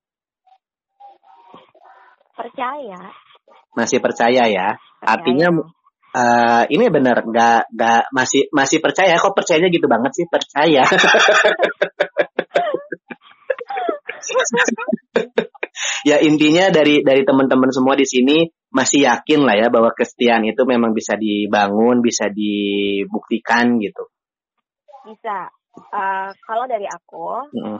[2.36, 3.00] Percaya
[3.76, 4.76] masih percaya ya.
[4.76, 5.02] Percaya.
[5.02, 5.48] Artinya
[6.16, 10.84] uh, ini benar nggak nggak masih masih percaya kok percayanya gitu banget sih percaya.
[16.10, 20.64] ya intinya dari dari teman-teman semua di sini masih yakin lah ya bahwa kesetiaan itu
[20.64, 24.08] memang bisa dibangun, bisa dibuktikan gitu.
[25.04, 25.52] Bisa.
[25.72, 27.80] Uh, kalau dari aku, mm.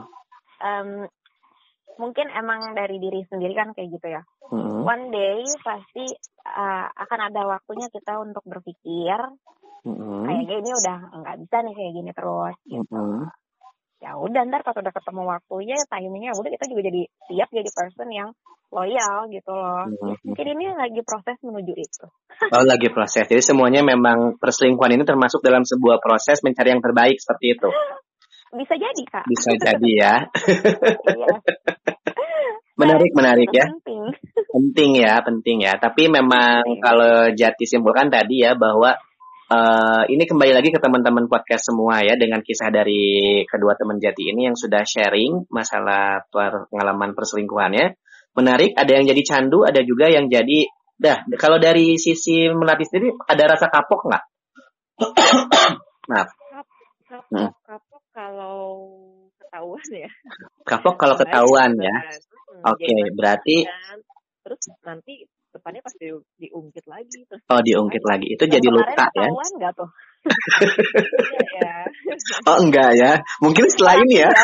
[0.64, 1.04] um,
[2.00, 4.22] mungkin emang dari diri sendiri kan kayak gitu ya.
[4.52, 4.84] Mm-hmm.
[4.84, 6.04] One day pasti
[6.44, 9.16] uh, akan ada waktunya kita untuk berpikir
[9.88, 10.28] mm-hmm.
[10.28, 12.56] kayak gini udah nggak bisa nih kayak gini terus.
[12.68, 12.92] Gitu.
[12.92, 13.32] Mm-hmm.
[14.04, 18.08] Ya udah ntar pas udah ketemu waktunya timingnya udah kita juga jadi siap jadi person
[18.12, 18.28] yang
[18.68, 19.88] loyal gitu loh.
[19.88, 20.20] Mm-hmm.
[20.20, 22.06] Mungkin ini lagi proses menuju itu.
[22.52, 23.24] oh lagi proses.
[23.24, 27.68] Jadi semuanya memang perselingkuhan ini termasuk dalam sebuah proses mencari yang terbaik seperti itu.
[28.52, 29.24] Bisa jadi kak.
[29.24, 30.14] Bisa jadi ya.
[31.16, 31.34] iya.
[32.76, 33.68] Menarik, menarik ya.
[33.68, 34.02] Penting.
[34.54, 35.72] penting ya, penting ya.
[35.76, 36.80] Tapi memang iya.
[36.80, 38.96] kalau Jati simpulkan tadi ya bahwa
[39.52, 44.32] uh, ini kembali lagi ke teman-teman podcast semua ya dengan kisah dari kedua teman Jati
[44.32, 47.96] ini yang sudah sharing masalah pengalaman perselingkuhannya.
[48.32, 50.64] Menarik, ada yang jadi candu, ada juga yang jadi
[50.96, 54.24] dah kalau dari sisi melatih sendiri ada rasa kapok nggak?
[56.10, 56.28] Maaf.
[57.12, 57.50] Kapok, hmm.
[57.68, 58.72] kapok kalau
[59.36, 60.10] ketahuan ya.
[60.64, 61.96] Kapok kalau ketahuan ya.
[62.62, 63.56] Oke, okay, berarti
[64.42, 66.08] terus nanti depannya pasti
[66.40, 67.44] diungkit lagi terus.
[67.52, 68.26] Oh diungkit lagi.
[68.32, 69.28] Itu jadi luka ya?
[69.28, 69.90] enggak tuh?
[71.52, 71.82] Ya.
[72.48, 73.18] oh enggak ya.
[73.42, 74.30] Mungkin setelah ini ya.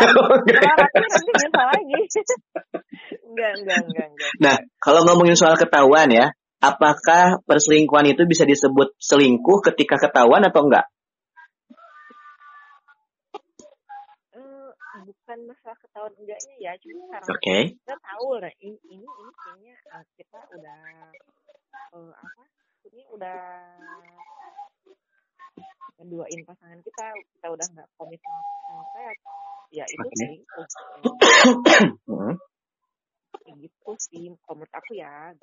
[3.29, 4.31] Enggak enggak enggak enggak.
[4.43, 10.67] Nah kalau ngomongin soal ketahuan ya apakah perselingkuhan itu bisa disebut selingkuh ketika ketahuan atau
[10.67, 10.91] enggak
[15.29, 17.63] bukan masalah ketahuan enggaknya ya cuma karena okay.
[17.77, 20.81] kita tahu lah ini ini, ini kayaknya uh, kita udah
[21.93, 22.43] uh, apa
[22.89, 23.41] ini udah
[26.01, 29.13] menduain pasangan kita kita udah nggak komit sama saya
[29.69, 30.33] ya itu okay.
[32.09, 32.35] hmm.
[33.61, 35.37] gitu sih menurut aku ya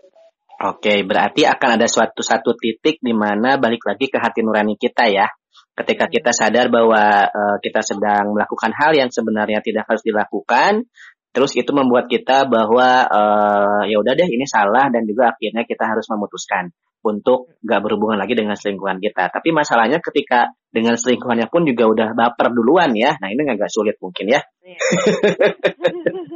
[0.65, 4.79] Oke, okay, berarti akan ada suatu satu titik di mana balik lagi ke hati nurani
[4.81, 5.29] kita ya
[5.75, 10.87] ketika kita sadar bahwa uh, kita sedang melakukan hal yang sebenarnya tidak harus dilakukan
[11.35, 15.83] terus itu membuat kita bahwa uh, ya udah deh ini salah dan juga akhirnya kita
[15.83, 16.71] harus memutuskan
[17.05, 19.29] untuk gak berhubungan lagi dengan selingkuhan kita.
[19.29, 23.13] Tapi masalahnya ketika dengan selingkuhannya pun juga udah baper duluan ya.
[23.21, 24.41] Nah ini agak sulit mungkin ya.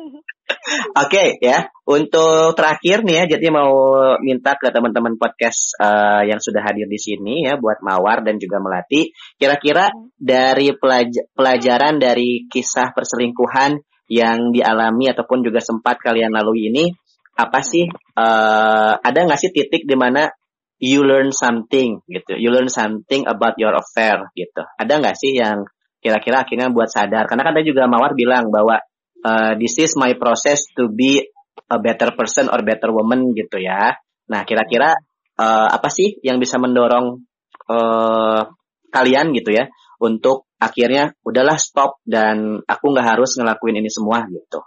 [0.70, 6.38] Oke okay, ya, untuk terakhir nih ya, jadi mau minta ke teman-teman podcast uh, yang
[6.38, 9.10] sudah hadir di sini ya, buat Mawar dan juga Melati,
[9.42, 16.94] kira-kira dari pelaj pelajaran dari kisah perselingkuhan yang dialami ataupun juga sempat kalian lalui ini,
[17.34, 17.90] apa sih?
[18.14, 20.30] Uh, ada nggak sih titik di mana
[20.78, 24.62] you learn something gitu, you learn something about your affair gitu?
[24.78, 25.66] Ada nggak sih yang
[25.98, 27.26] kira-kira akhirnya buat sadar?
[27.26, 28.78] Karena kan tadi juga Mawar bilang bahwa
[29.24, 31.24] uh, this is my process to be
[31.70, 33.96] a better person or better woman gitu ya.
[34.30, 34.96] Nah, kira-kira
[35.40, 37.24] uh, apa sih yang bisa mendorong
[37.70, 38.42] uh,
[38.90, 44.64] kalian gitu ya untuk akhirnya udahlah stop dan aku nggak harus ngelakuin ini semua gitu.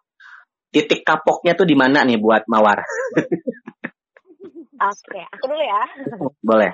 [0.72, 2.80] Titik kapoknya tuh di mana nih buat Mawar?
[4.82, 5.82] Oke, aku dulu ya.
[6.40, 6.72] Boleh.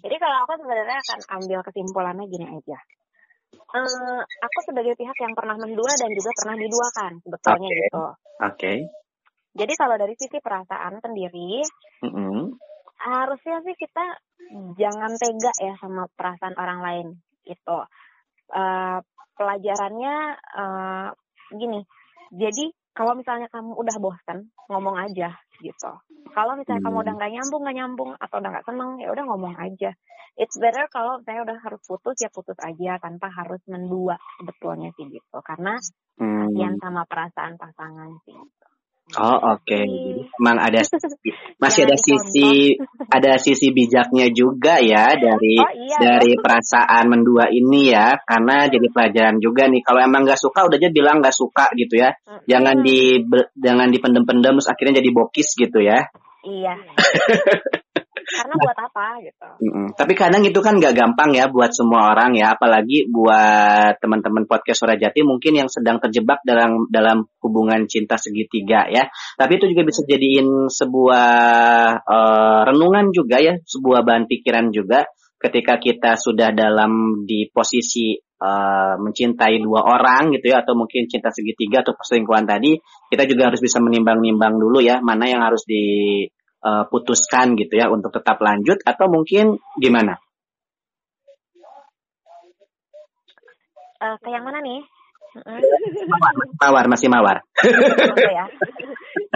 [0.00, 2.78] Jadi kalau aku sebenarnya akan ambil kesimpulannya gini aja
[3.74, 7.78] uh, aku sebagai pihak yang pernah mendua dan juga pernah diduakan sebetulnya okay.
[7.78, 8.00] gitu.
[8.00, 8.14] Oke.
[8.40, 8.78] Okay.
[9.50, 11.66] Jadi kalau dari sisi perasaan sendiri,
[12.06, 12.40] mm -hmm.
[13.02, 14.04] harusnya sih kita
[14.78, 17.06] jangan tega ya sama perasaan orang lain
[17.46, 17.78] gitu.
[18.50, 18.98] Uh,
[19.38, 21.08] pelajarannya uh,
[21.54, 21.82] gini,
[22.34, 25.92] jadi kalau misalnya kamu udah bosan ngomong aja gitu
[26.30, 26.88] kalau misalnya hmm.
[26.90, 29.90] kamu udah nggak nyambung nggak nyambung atau udah nggak seneng ya udah ngomong aja
[30.38, 35.06] it's better kalau saya udah harus putus ya putus aja tanpa harus mendua sebetulnya sih
[35.10, 35.76] gitu karena
[36.20, 36.78] hmm.
[36.80, 38.66] sama perasaan pasangan sih gitu.
[39.18, 39.86] Oh oke, okay.
[40.38, 40.86] memang ada
[41.62, 42.78] masih ada sisi
[43.10, 46.40] ada sisi bijaknya juga ya dari oh, iya, dari ya.
[46.42, 49.82] perasaan mendua ini ya, karena jadi pelajaran juga nih.
[49.82, 52.14] Kalau emang nggak suka, udah aja bilang nggak suka gitu ya.
[52.46, 53.18] Jangan di
[53.58, 56.06] jangan dipendem-pendem terus akhirnya jadi bokis gitu ya.
[56.44, 56.74] Iya.
[58.30, 59.48] karena buat apa gitu.
[59.66, 59.86] Mm-mm.
[59.98, 64.86] Tapi kadang itu kan nggak gampang ya buat semua orang ya, apalagi buat teman-teman podcast
[64.86, 69.10] Suara Jati mungkin yang sedang terjebak dalam dalam hubungan cinta segitiga ya.
[69.34, 71.30] Tapi itu juga bisa jadiin sebuah
[72.06, 75.06] uh, renungan juga ya, sebuah bahan pikiran juga
[75.40, 81.28] ketika kita sudah dalam di posisi uh, mencintai dua orang gitu ya atau mungkin cinta
[81.30, 82.80] segitiga atau perselingkuhan tadi
[83.12, 86.24] kita juga harus bisa menimbang-nimbang dulu ya mana yang harus di
[86.64, 90.16] uh, putuskan gitu ya untuk tetap lanjut atau mungkin gimana?
[94.00, 94.80] Uh, ke yang mana nih?
[96.58, 97.44] Mawar, masih mawar.
[98.40, 98.48] ya.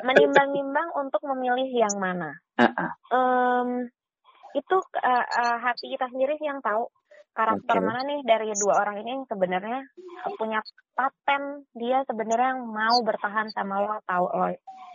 [0.02, 2.34] Menimbang-nimbang untuk memilih yang mana.
[2.56, 2.90] Uh -uh.
[3.12, 3.68] Um,
[4.54, 6.86] itu uh, uh, hati kita sendiri sih yang tahu
[7.34, 7.84] karakter okay.
[7.84, 9.80] mana nih dari dua orang ini yang sebenarnya
[10.38, 10.62] punya
[10.94, 14.48] paten dia sebenarnya yang mau bertahan sama lo tahu lo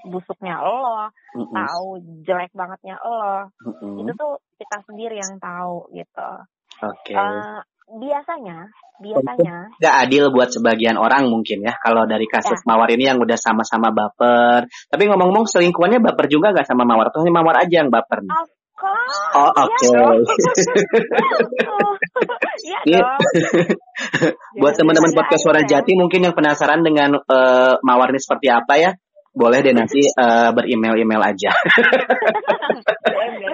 [0.07, 1.51] busuknya lo mm-hmm.
[1.51, 1.87] tahu
[2.23, 4.01] jelek bangetnya lo mm-hmm.
[4.07, 6.31] itu tuh kita sendiri yang tahu gitu
[6.79, 7.15] okay.
[7.19, 7.59] uh, eh,
[7.99, 12.67] biasanya biasanya nggak adil buat sebagian orang mungkin ya kalau dari kasus ya.
[12.67, 17.23] mawar ini yang udah sama-sama baper tapi ngomong-ngomong selingkuhannya baper juga gak sama mawar atau
[17.31, 18.31] mawar aja yang baper nih?
[18.31, 18.47] Oh,
[19.59, 19.75] oke.
[19.75, 20.63] Okay.
[22.69, 23.19] Iya dong.
[24.61, 28.91] Buat teman-teman podcast Suara Jati mungkin yang penasaran dengan uh, mawar ini seperti apa ya,
[29.31, 31.51] boleh deh nanti uh, beremail-email aja.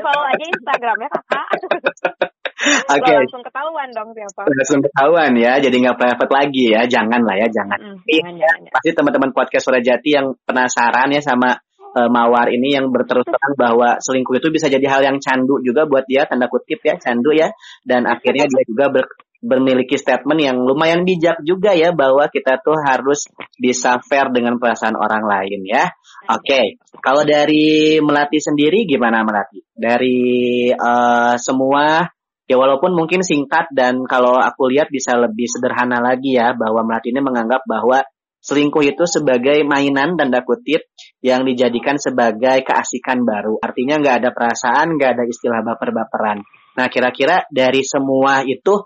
[0.01, 1.47] Follow aja Instagramnya kakak.
[2.65, 3.03] Oke.
[3.03, 3.15] Okay.
[3.21, 4.41] Langsung ketahuan dong siapa.
[4.49, 7.77] Langsung ketahuan ya, jadi nggak private lagi ya, jangan lah ya, jangan.
[7.77, 11.53] Mm, jangan, jangan, Pasti teman-teman podcast Suara Jati yang penasaran ya sama
[11.95, 15.87] uh, Mawar ini yang berterus terang bahwa selingkuh itu bisa jadi hal yang candu juga
[15.87, 17.55] buat dia tanda kutip ya candu ya
[17.87, 19.05] dan akhirnya dia juga ber,
[19.45, 23.29] bermiliki statement yang lumayan bijak juga ya bahwa kita tuh harus
[23.61, 25.93] bisa fair dengan perasaan orang lain ya.
[26.25, 26.65] Oke, okay.
[27.05, 29.61] kalau dari Melati sendiri gimana Melati?
[29.77, 32.09] Dari uh, semua
[32.45, 37.13] ya walaupun mungkin singkat dan kalau aku lihat bisa lebih sederhana lagi ya bahwa Melati
[37.13, 38.01] ini menganggap bahwa
[38.45, 40.85] selingkuh itu sebagai mainan tanda kutip
[41.25, 43.57] yang dijadikan sebagai keasikan baru.
[43.57, 46.45] Artinya nggak ada perasaan, nggak ada istilah baper-baperan.
[46.77, 48.85] Nah kira-kira dari semua itu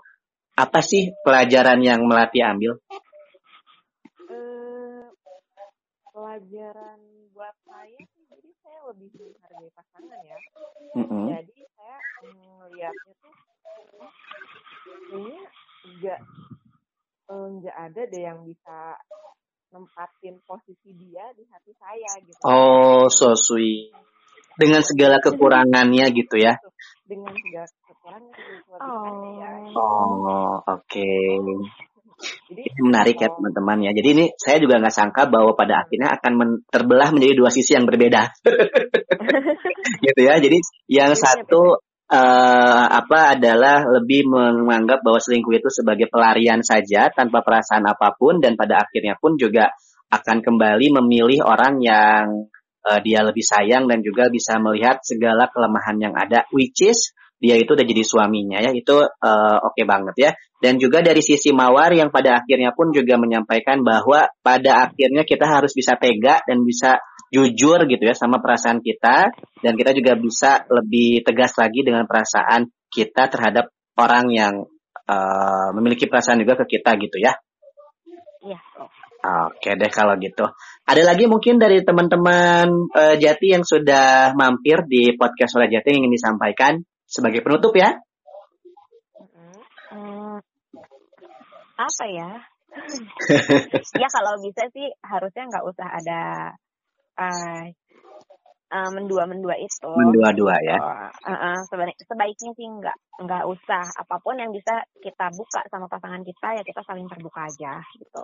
[0.56, 2.80] apa sih pelajaran yang Melati ambil?
[4.32, 5.12] Uh,
[6.08, 6.98] pelajaran
[7.36, 8.00] buat saya
[8.32, 10.38] jadi saya lebih menghargai pasangan ya.
[10.96, 11.24] Mm -hmm.
[11.36, 11.98] Jadi saya
[12.32, 13.34] melihatnya tuh
[13.68, 14.08] kayaknya
[16.00, 16.20] nggak
[17.28, 18.96] eh, nggak ada deh yang bisa
[19.70, 22.42] nempatin posisi dia di hati saya gitu.
[22.42, 23.94] Oh, so sweet.
[24.58, 26.58] Dengan segala kekurangannya gitu ya.
[27.06, 28.32] Dengan segala kekurangan
[28.82, 29.38] oh.
[29.38, 29.50] ya.
[29.74, 30.84] Oh, oke.
[30.86, 31.38] Okay.
[32.20, 33.90] Jadi, ini menarik ya teman-teman ya.
[33.96, 37.72] Jadi ini saya juga nggak sangka bahwa pada akhirnya akan men terbelah menjadi dua sisi
[37.72, 38.28] yang berbeda.
[40.04, 40.36] gitu ya.
[40.36, 40.58] Jadi
[40.92, 47.86] yang satu uh, apa adalah lebih menganggap bahwa selingkuh itu sebagai pelarian saja tanpa perasaan
[47.86, 49.70] apa pun dan pada akhirnya pun juga
[50.10, 52.50] akan kembali memilih orang yang
[52.82, 57.56] uh, dia lebih sayang dan juga bisa melihat segala kelemahan yang ada which is dia
[57.56, 58.70] itu udah jadi suaminya ya.
[58.76, 60.30] Itu uh, oke okay banget ya.
[60.60, 65.48] Dan juga dari sisi mawar yang pada akhirnya pun juga menyampaikan bahwa pada akhirnya kita
[65.48, 69.30] harus bisa tega dan bisa jujur gitu ya sama perasaan kita
[69.62, 74.54] dan kita juga bisa lebih tegas lagi dengan perasaan kita terhadap orang yang
[75.06, 77.38] uh, memiliki perasaan juga ke kita gitu ya.
[78.42, 78.58] Iya.
[79.20, 80.48] Oke deh kalau gitu.
[80.88, 82.66] Ada lagi mungkin dari teman-teman
[82.96, 88.00] uh, Jati yang sudah mampir di podcast Suara Jati yang ingin disampaikan sebagai penutup ya?
[89.92, 90.40] Hmm,
[91.76, 92.30] apa ya?
[94.02, 96.22] ya kalau bisa sih harusnya nggak usah ada
[97.18, 97.64] uh,
[98.70, 99.90] uh, mendua-mendua itu.
[99.90, 100.78] Mendua-dua ya.
[100.78, 102.96] Uh, uh, sebaik, sebaiknya sih nggak
[103.26, 103.84] nggak usah.
[103.98, 108.22] Apa pun yang bisa kita buka sama pasangan kita ya kita saling terbuka aja gitu.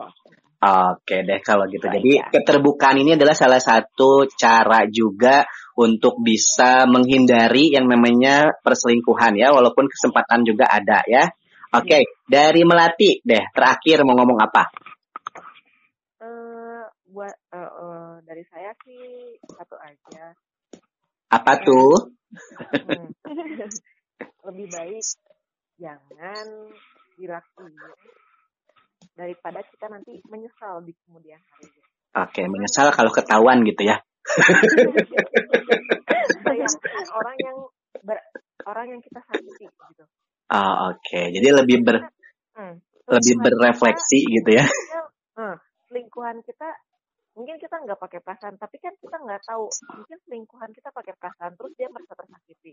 [0.57, 1.85] Oke deh kalau gitu.
[1.85, 2.33] Jadi aja.
[2.33, 5.45] keterbukaan ini adalah salah satu cara juga
[5.77, 11.29] untuk bisa menghindari yang namanya perselingkuhan ya, walaupun kesempatan juga ada ya.
[11.77, 12.03] Oke, okay.
[12.25, 14.71] dari Melati deh, terakhir mau ngomong apa?
[17.17, 20.37] Buat uh, uh, dari saya sih satu aja.
[21.33, 22.13] Apa tuh?
[22.29, 23.09] Hmm.
[24.53, 25.01] Lebih baik
[25.81, 26.47] jangan
[27.17, 27.73] dilakukan
[29.17, 31.73] daripada kita nanti menyesal di kemudian hari.
[32.17, 33.97] Oke, okay, menyesal kalau ketahuan gitu ya.
[37.17, 37.57] orang yang
[38.05, 38.21] ber,
[38.69, 40.05] orang yang kita sakiti gitu.
[40.53, 41.01] Oh, oke.
[41.01, 41.33] Okay.
[41.33, 41.97] Jadi lebih ber
[42.57, 42.77] hmm,
[43.09, 44.65] lebih berefleksi kita, gitu ya.
[45.37, 45.57] Hmm,
[45.93, 46.69] lingkungan kita
[47.37, 49.69] mungkin kita nggak pakai perasaan tapi kan kita nggak tahu.
[49.69, 52.73] Mungkin lingkungan kita pakai perasaan terus dia merasa tersakiti.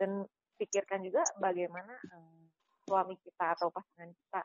[0.00, 0.24] Dan
[0.56, 2.48] pikirkan juga bagaimana um,
[2.88, 4.42] suami kita atau pasangan kita.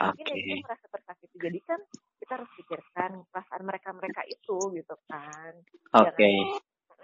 [0.00, 0.44] Mungkin okay.
[0.44, 1.36] dia merasa tersakiti.
[1.40, 1.80] Jadi kan
[2.20, 5.52] kita harus pikirkan perasaan mereka mereka itu gitu kan.
[5.96, 6.12] Oke.
[6.14, 6.36] Okay.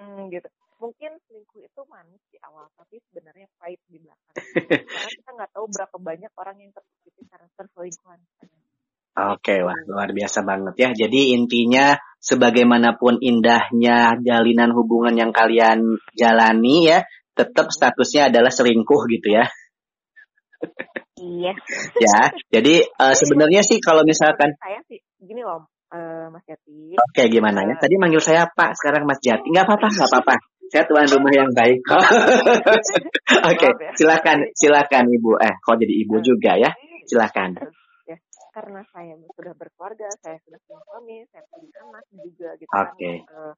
[0.04, 0.48] mm, gitu.
[0.76, 4.36] Mungkin selingkuh itu manis di awal tapi sebenarnya pahit di belakang.
[4.92, 8.20] Karena kita nggak tahu berapa banyak orang yang tersakiti karena perselingkuhan
[9.16, 10.88] Oke, wah luar biasa banget ya.
[10.92, 17.00] Jadi intinya sebagaimanapun indahnya jalinan hubungan yang kalian jalani ya,
[17.32, 19.48] tetap statusnya adalah selingkuh gitu ya.
[21.16, 21.56] Iya.
[22.04, 22.20] ya,
[22.52, 25.64] jadi uh, sebenarnya sih kalau misalkan saya sih gini loh,
[25.96, 27.00] uh, Mas Jati.
[27.00, 27.72] Oke, gimana ya?
[27.80, 29.48] Tadi manggil saya Pak, sekarang Mas Jati.
[29.48, 30.34] Nggak apa-apa, nggak apa-apa.
[30.68, 31.80] Saya tuan rumah yang baik.
[31.88, 32.04] Oke,
[33.48, 33.92] okay, ya.
[33.96, 35.40] silakan, silakan Ibu.
[35.40, 36.68] Eh, kok jadi Ibu juga ya?
[37.08, 37.56] Silakan
[38.56, 43.16] karena saya sudah berkeluarga, saya sudah punya suami, saya punya anak juga gitu okay.
[43.28, 43.36] kan.
[43.36, 43.54] Uh,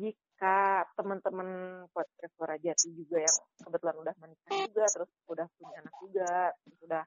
[0.00, 1.48] jika teman-teman
[1.92, 6.78] podcast Suara Jati juga yang kebetulan udah menikah juga, terus udah punya anak juga, terus
[6.88, 7.02] udah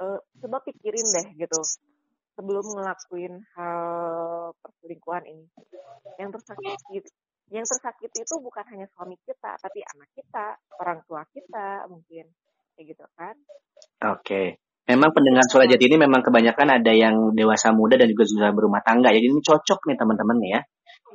[0.00, 1.60] uh, coba pikirin deh gitu
[2.34, 3.84] sebelum ngelakuin hal
[4.64, 5.46] perselingkuhan ini.
[6.16, 7.04] Yang tersakiti
[7.52, 12.24] yang tersakiti itu bukan hanya suami kita, tapi anak kita, orang tua kita mungkin
[12.72, 13.36] kayak gitu kan.
[14.00, 14.24] Oke.
[14.24, 14.63] Okay.
[14.84, 18.84] Memang pendengar suara jati ini memang kebanyakan ada yang dewasa muda dan juga sudah berumah
[18.84, 19.08] tangga.
[19.08, 20.60] Jadi ini cocok nih teman-teman ya.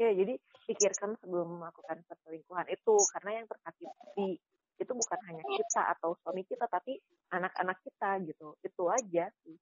[0.01, 0.33] Ya, jadi
[0.65, 4.41] pikirkan sebelum melakukan perselingkuhan itu karena yang tersakiti
[4.79, 6.97] itu bukan hanya kita atau suami kita tapi
[7.29, 8.57] anak-anak kita gitu.
[8.65, 9.57] Itu aja sih.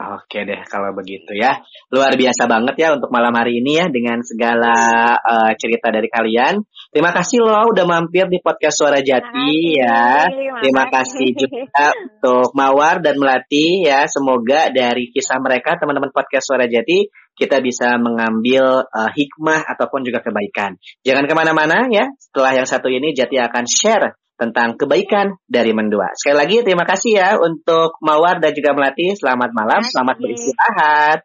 [0.00, 1.60] Oke deh kalau begitu ya.
[1.92, 4.72] Luar biasa banget ya untuk malam hari ini ya dengan segala
[5.12, 6.64] uh, cerita dari kalian.
[6.88, 10.24] Terima kasih loh udah mampir di podcast Suara Jati ya.
[10.64, 14.08] Terima kasih juga untuk Mawar dan Melati ya.
[14.08, 17.04] Semoga dari kisah mereka teman-teman podcast Suara Jati
[17.36, 20.80] kita bisa mengambil uh, hikmah ataupun juga kebaikan.
[21.04, 22.08] Jangan ke mana-mana ya.
[22.16, 26.16] Setelah yang satu ini Jati akan share tentang kebaikan dari mendua.
[26.16, 29.12] Sekali lagi terima kasih ya untuk Mawar dan juga Melati.
[29.12, 31.18] Selamat malam, selamat beristirahat.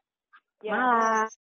[0.59, 0.75] Ya.
[0.75, 1.44] Malam.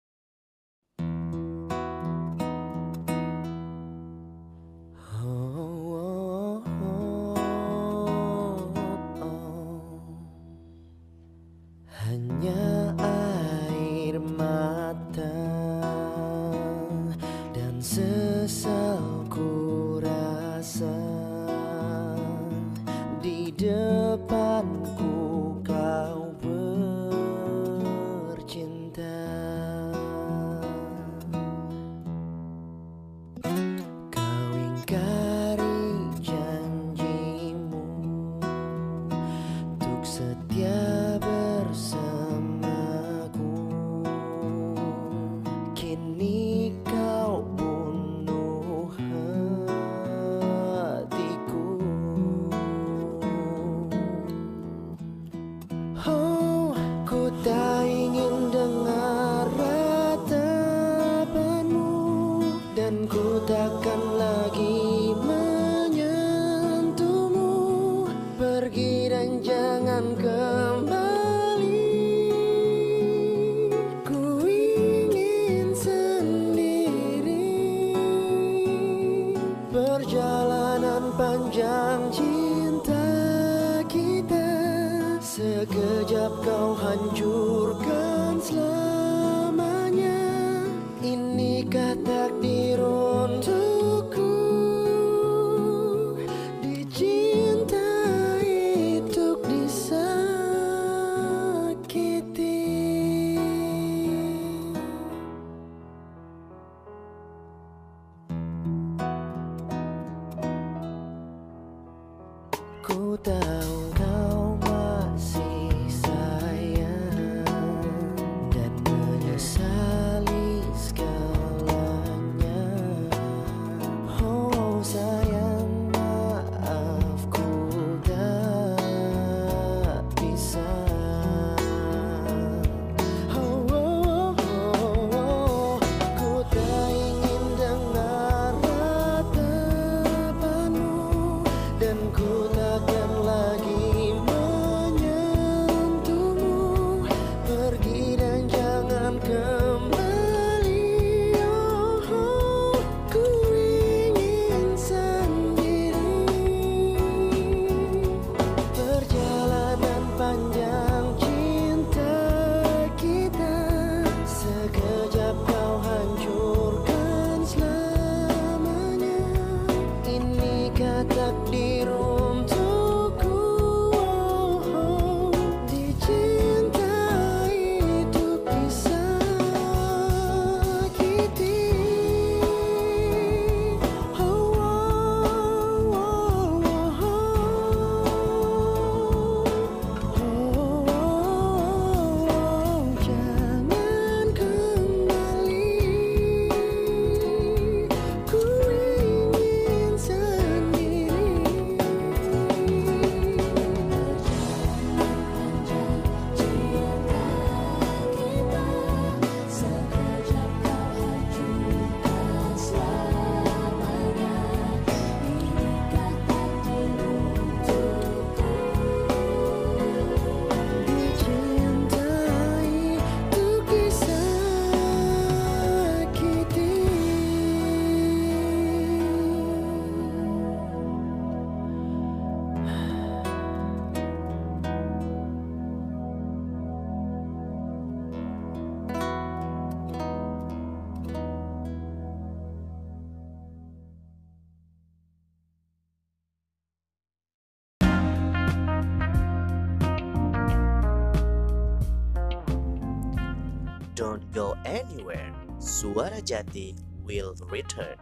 [254.91, 255.33] Anywhere.
[255.57, 257.97] Suara Jati will return.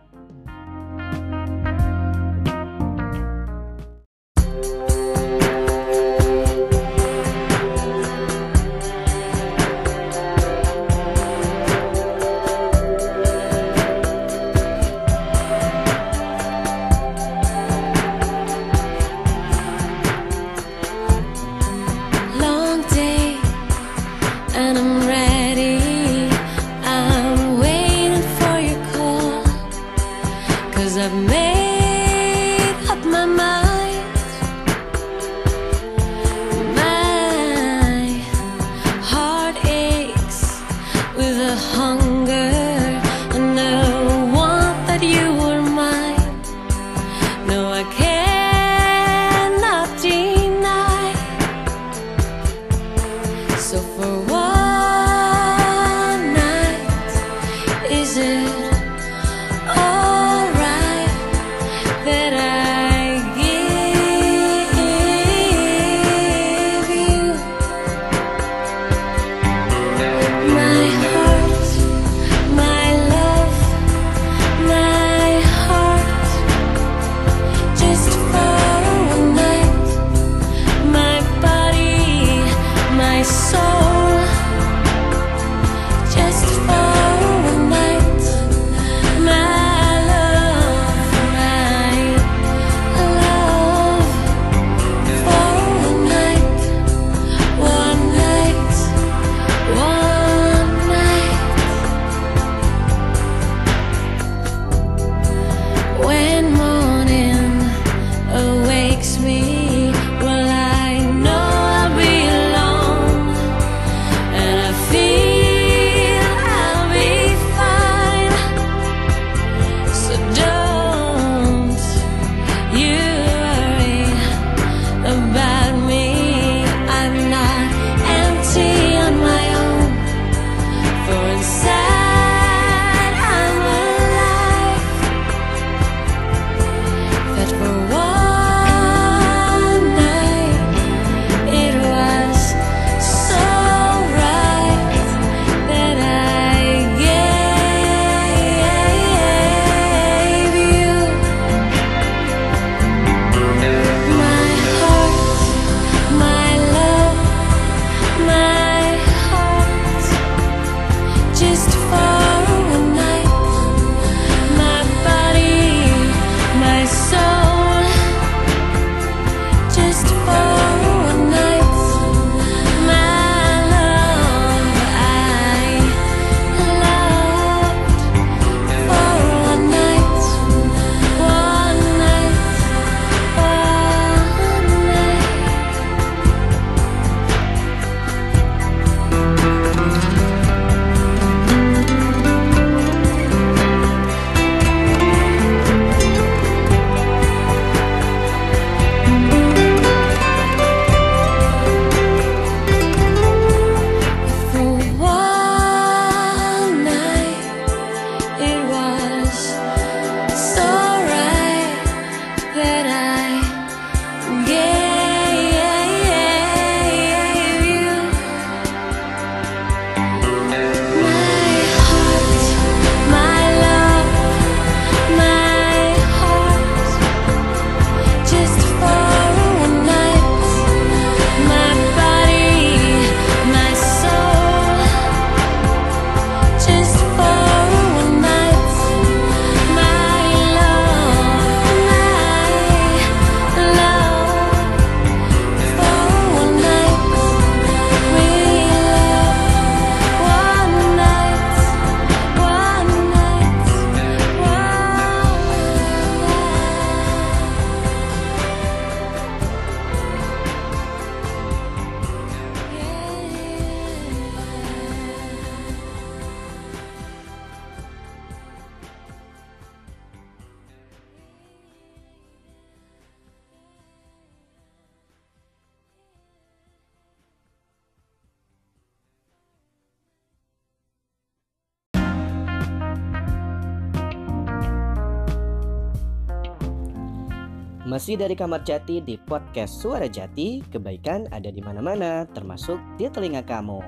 [288.04, 293.40] Masih dari Kamar Jati di podcast Suara Jati, kebaikan ada di mana-mana, termasuk di telinga
[293.48, 293.80] kamu.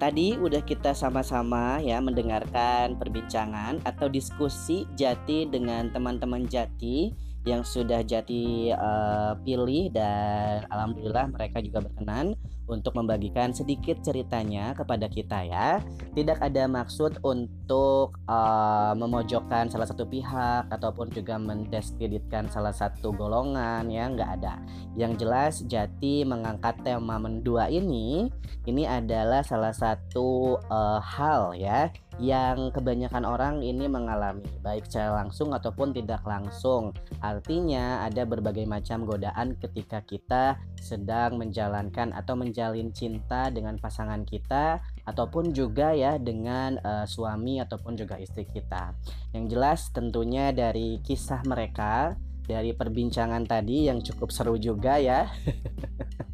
[0.00, 7.12] Tadi udah kita sama-sama ya mendengarkan perbincangan atau diskusi Jati dengan teman-teman Jati
[7.44, 12.32] yang sudah Jati uh, pilih dan alhamdulillah mereka juga berkenan
[12.70, 15.82] untuk membagikan sedikit ceritanya kepada kita ya.
[16.14, 23.90] Tidak ada maksud untuk uh, memojokkan salah satu pihak ataupun juga mendiskreditkan salah satu golongan
[23.90, 24.62] ya, nggak ada.
[24.94, 28.30] Yang jelas Jati mengangkat tema mendua ini,
[28.64, 31.90] ini adalah salah satu uh, hal ya
[32.20, 36.92] yang kebanyakan orang ini mengalami baik secara langsung ataupun tidak langsung.
[37.24, 44.84] Artinya ada berbagai macam godaan ketika kita sedang menjalankan atau menjalin cinta dengan pasangan kita
[45.08, 48.92] ataupun juga ya dengan uh, suami ataupun juga istri kita.
[49.32, 55.24] Yang jelas tentunya dari kisah mereka dari perbincangan tadi yang cukup seru juga ya.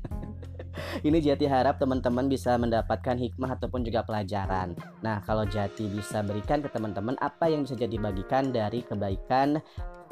[1.07, 4.77] ini Jati harap teman-teman bisa mendapatkan hikmah ataupun juga pelajaran.
[5.01, 9.61] Nah, kalau Jati bisa berikan ke teman-teman apa yang bisa jadi bagikan dari kebaikan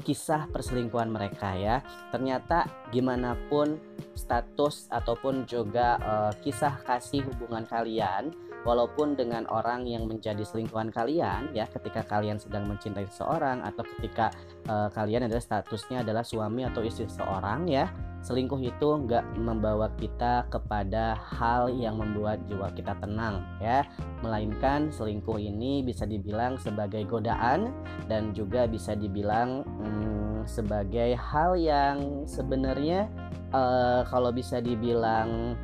[0.03, 1.79] kisah perselingkuhan mereka ya.
[2.11, 3.79] Ternyata gimana pun
[4.18, 8.35] status ataupun juga uh, kisah kasih hubungan kalian
[8.65, 14.33] walaupun dengan orang yang menjadi selingkuhan kalian ya ketika kalian sedang mencintai seseorang atau ketika
[14.67, 17.93] uh, kalian adalah statusnya adalah suami atau istri seseorang ya
[18.25, 23.85] selingkuh itu nggak membawa kita kepada hal yang membuat jiwa kita tenang ya.
[24.25, 27.69] Melainkan selingkuh ini bisa dibilang sebagai godaan
[28.09, 33.12] dan juga bisa dibilang hmm, sebagai hal yang sebenarnya
[33.53, 35.61] uh, kalau bisa dibilang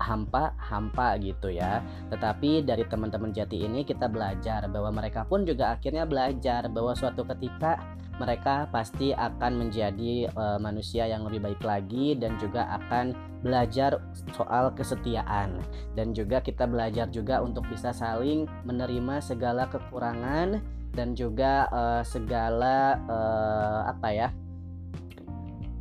[0.00, 1.80] hampa hampa gitu ya.
[2.12, 7.24] Tetapi dari teman-teman jati ini kita belajar bahwa mereka pun juga akhirnya belajar bahwa suatu
[7.24, 7.80] ketika
[8.16, 13.12] mereka pasti akan menjadi uh, manusia yang lebih baik lagi dan juga akan
[13.44, 14.00] belajar
[14.32, 15.60] soal kesetiaan.
[15.92, 20.64] Dan juga kita belajar juga untuk bisa saling menerima segala kekurangan
[20.96, 24.28] dan juga uh, segala uh, apa ya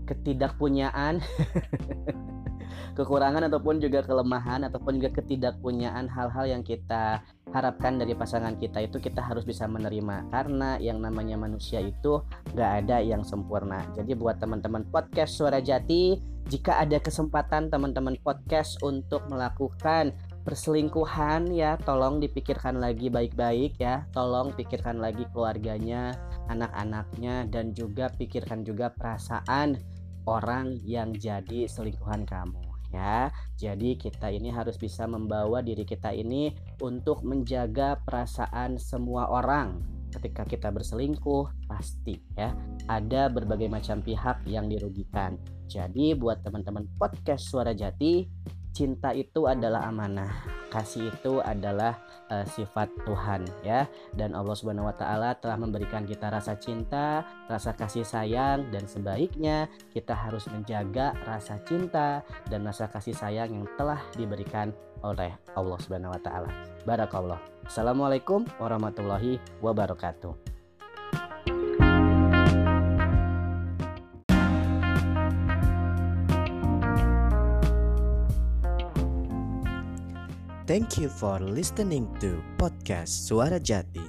[0.06, 1.24] ketidakpunyaan
[2.96, 7.22] kekurangan ataupun juga kelemahan ataupun juga ketidakpunyaan hal-hal yang kita
[7.54, 10.28] harapkan dari pasangan kita itu kita harus bisa menerima.
[10.32, 12.24] Karena yang namanya manusia itu
[12.56, 13.86] gak ada yang sempurna.
[13.94, 20.14] Jadi buat teman-teman podcast suara jati jika ada kesempatan teman-teman podcast untuk melakukan
[20.46, 24.06] perselingkuhan ya tolong dipikirkan lagi baik-baik ya.
[24.14, 26.14] Tolong pikirkan lagi keluarganya
[26.46, 29.95] anak-anaknya dan juga pikirkan juga perasaan
[30.26, 32.66] orang yang jadi selingkuhan kamu
[32.96, 33.32] ya.
[33.60, 39.84] Jadi kita ini harus bisa membawa diri kita ini untuk menjaga perasaan semua orang.
[40.16, 42.56] Ketika kita berselingkuh, pasti ya
[42.88, 45.36] ada berbagai macam pihak yang dirugikan.
[45.68, 48.24] Jadi buat teman-teman podcast Suara Jati,
[48.76, 51.96] cinta itu adalah amanah kasih itu adalah
[52.28, 57.72] uh, sifat Tuhan ya dan Allah Subhanahu wa taala telah memberikan kita rasa cinta, rasa
[57.72, 62.20] kasih sayang dan sebaiknya kita harus menjaga rasa cinta
[62.52, 66.52] dan rasa kasih sayang yang telah diberikan oleh Allah Subhanahu wa taala.
[66.84, 67.40] Barakallah.
[67.64, 70.36] Assalamualaikum warahmatullahi wabarakatuh.
[80.66, 84.02] Thank you for listening to podcast Suara Jati.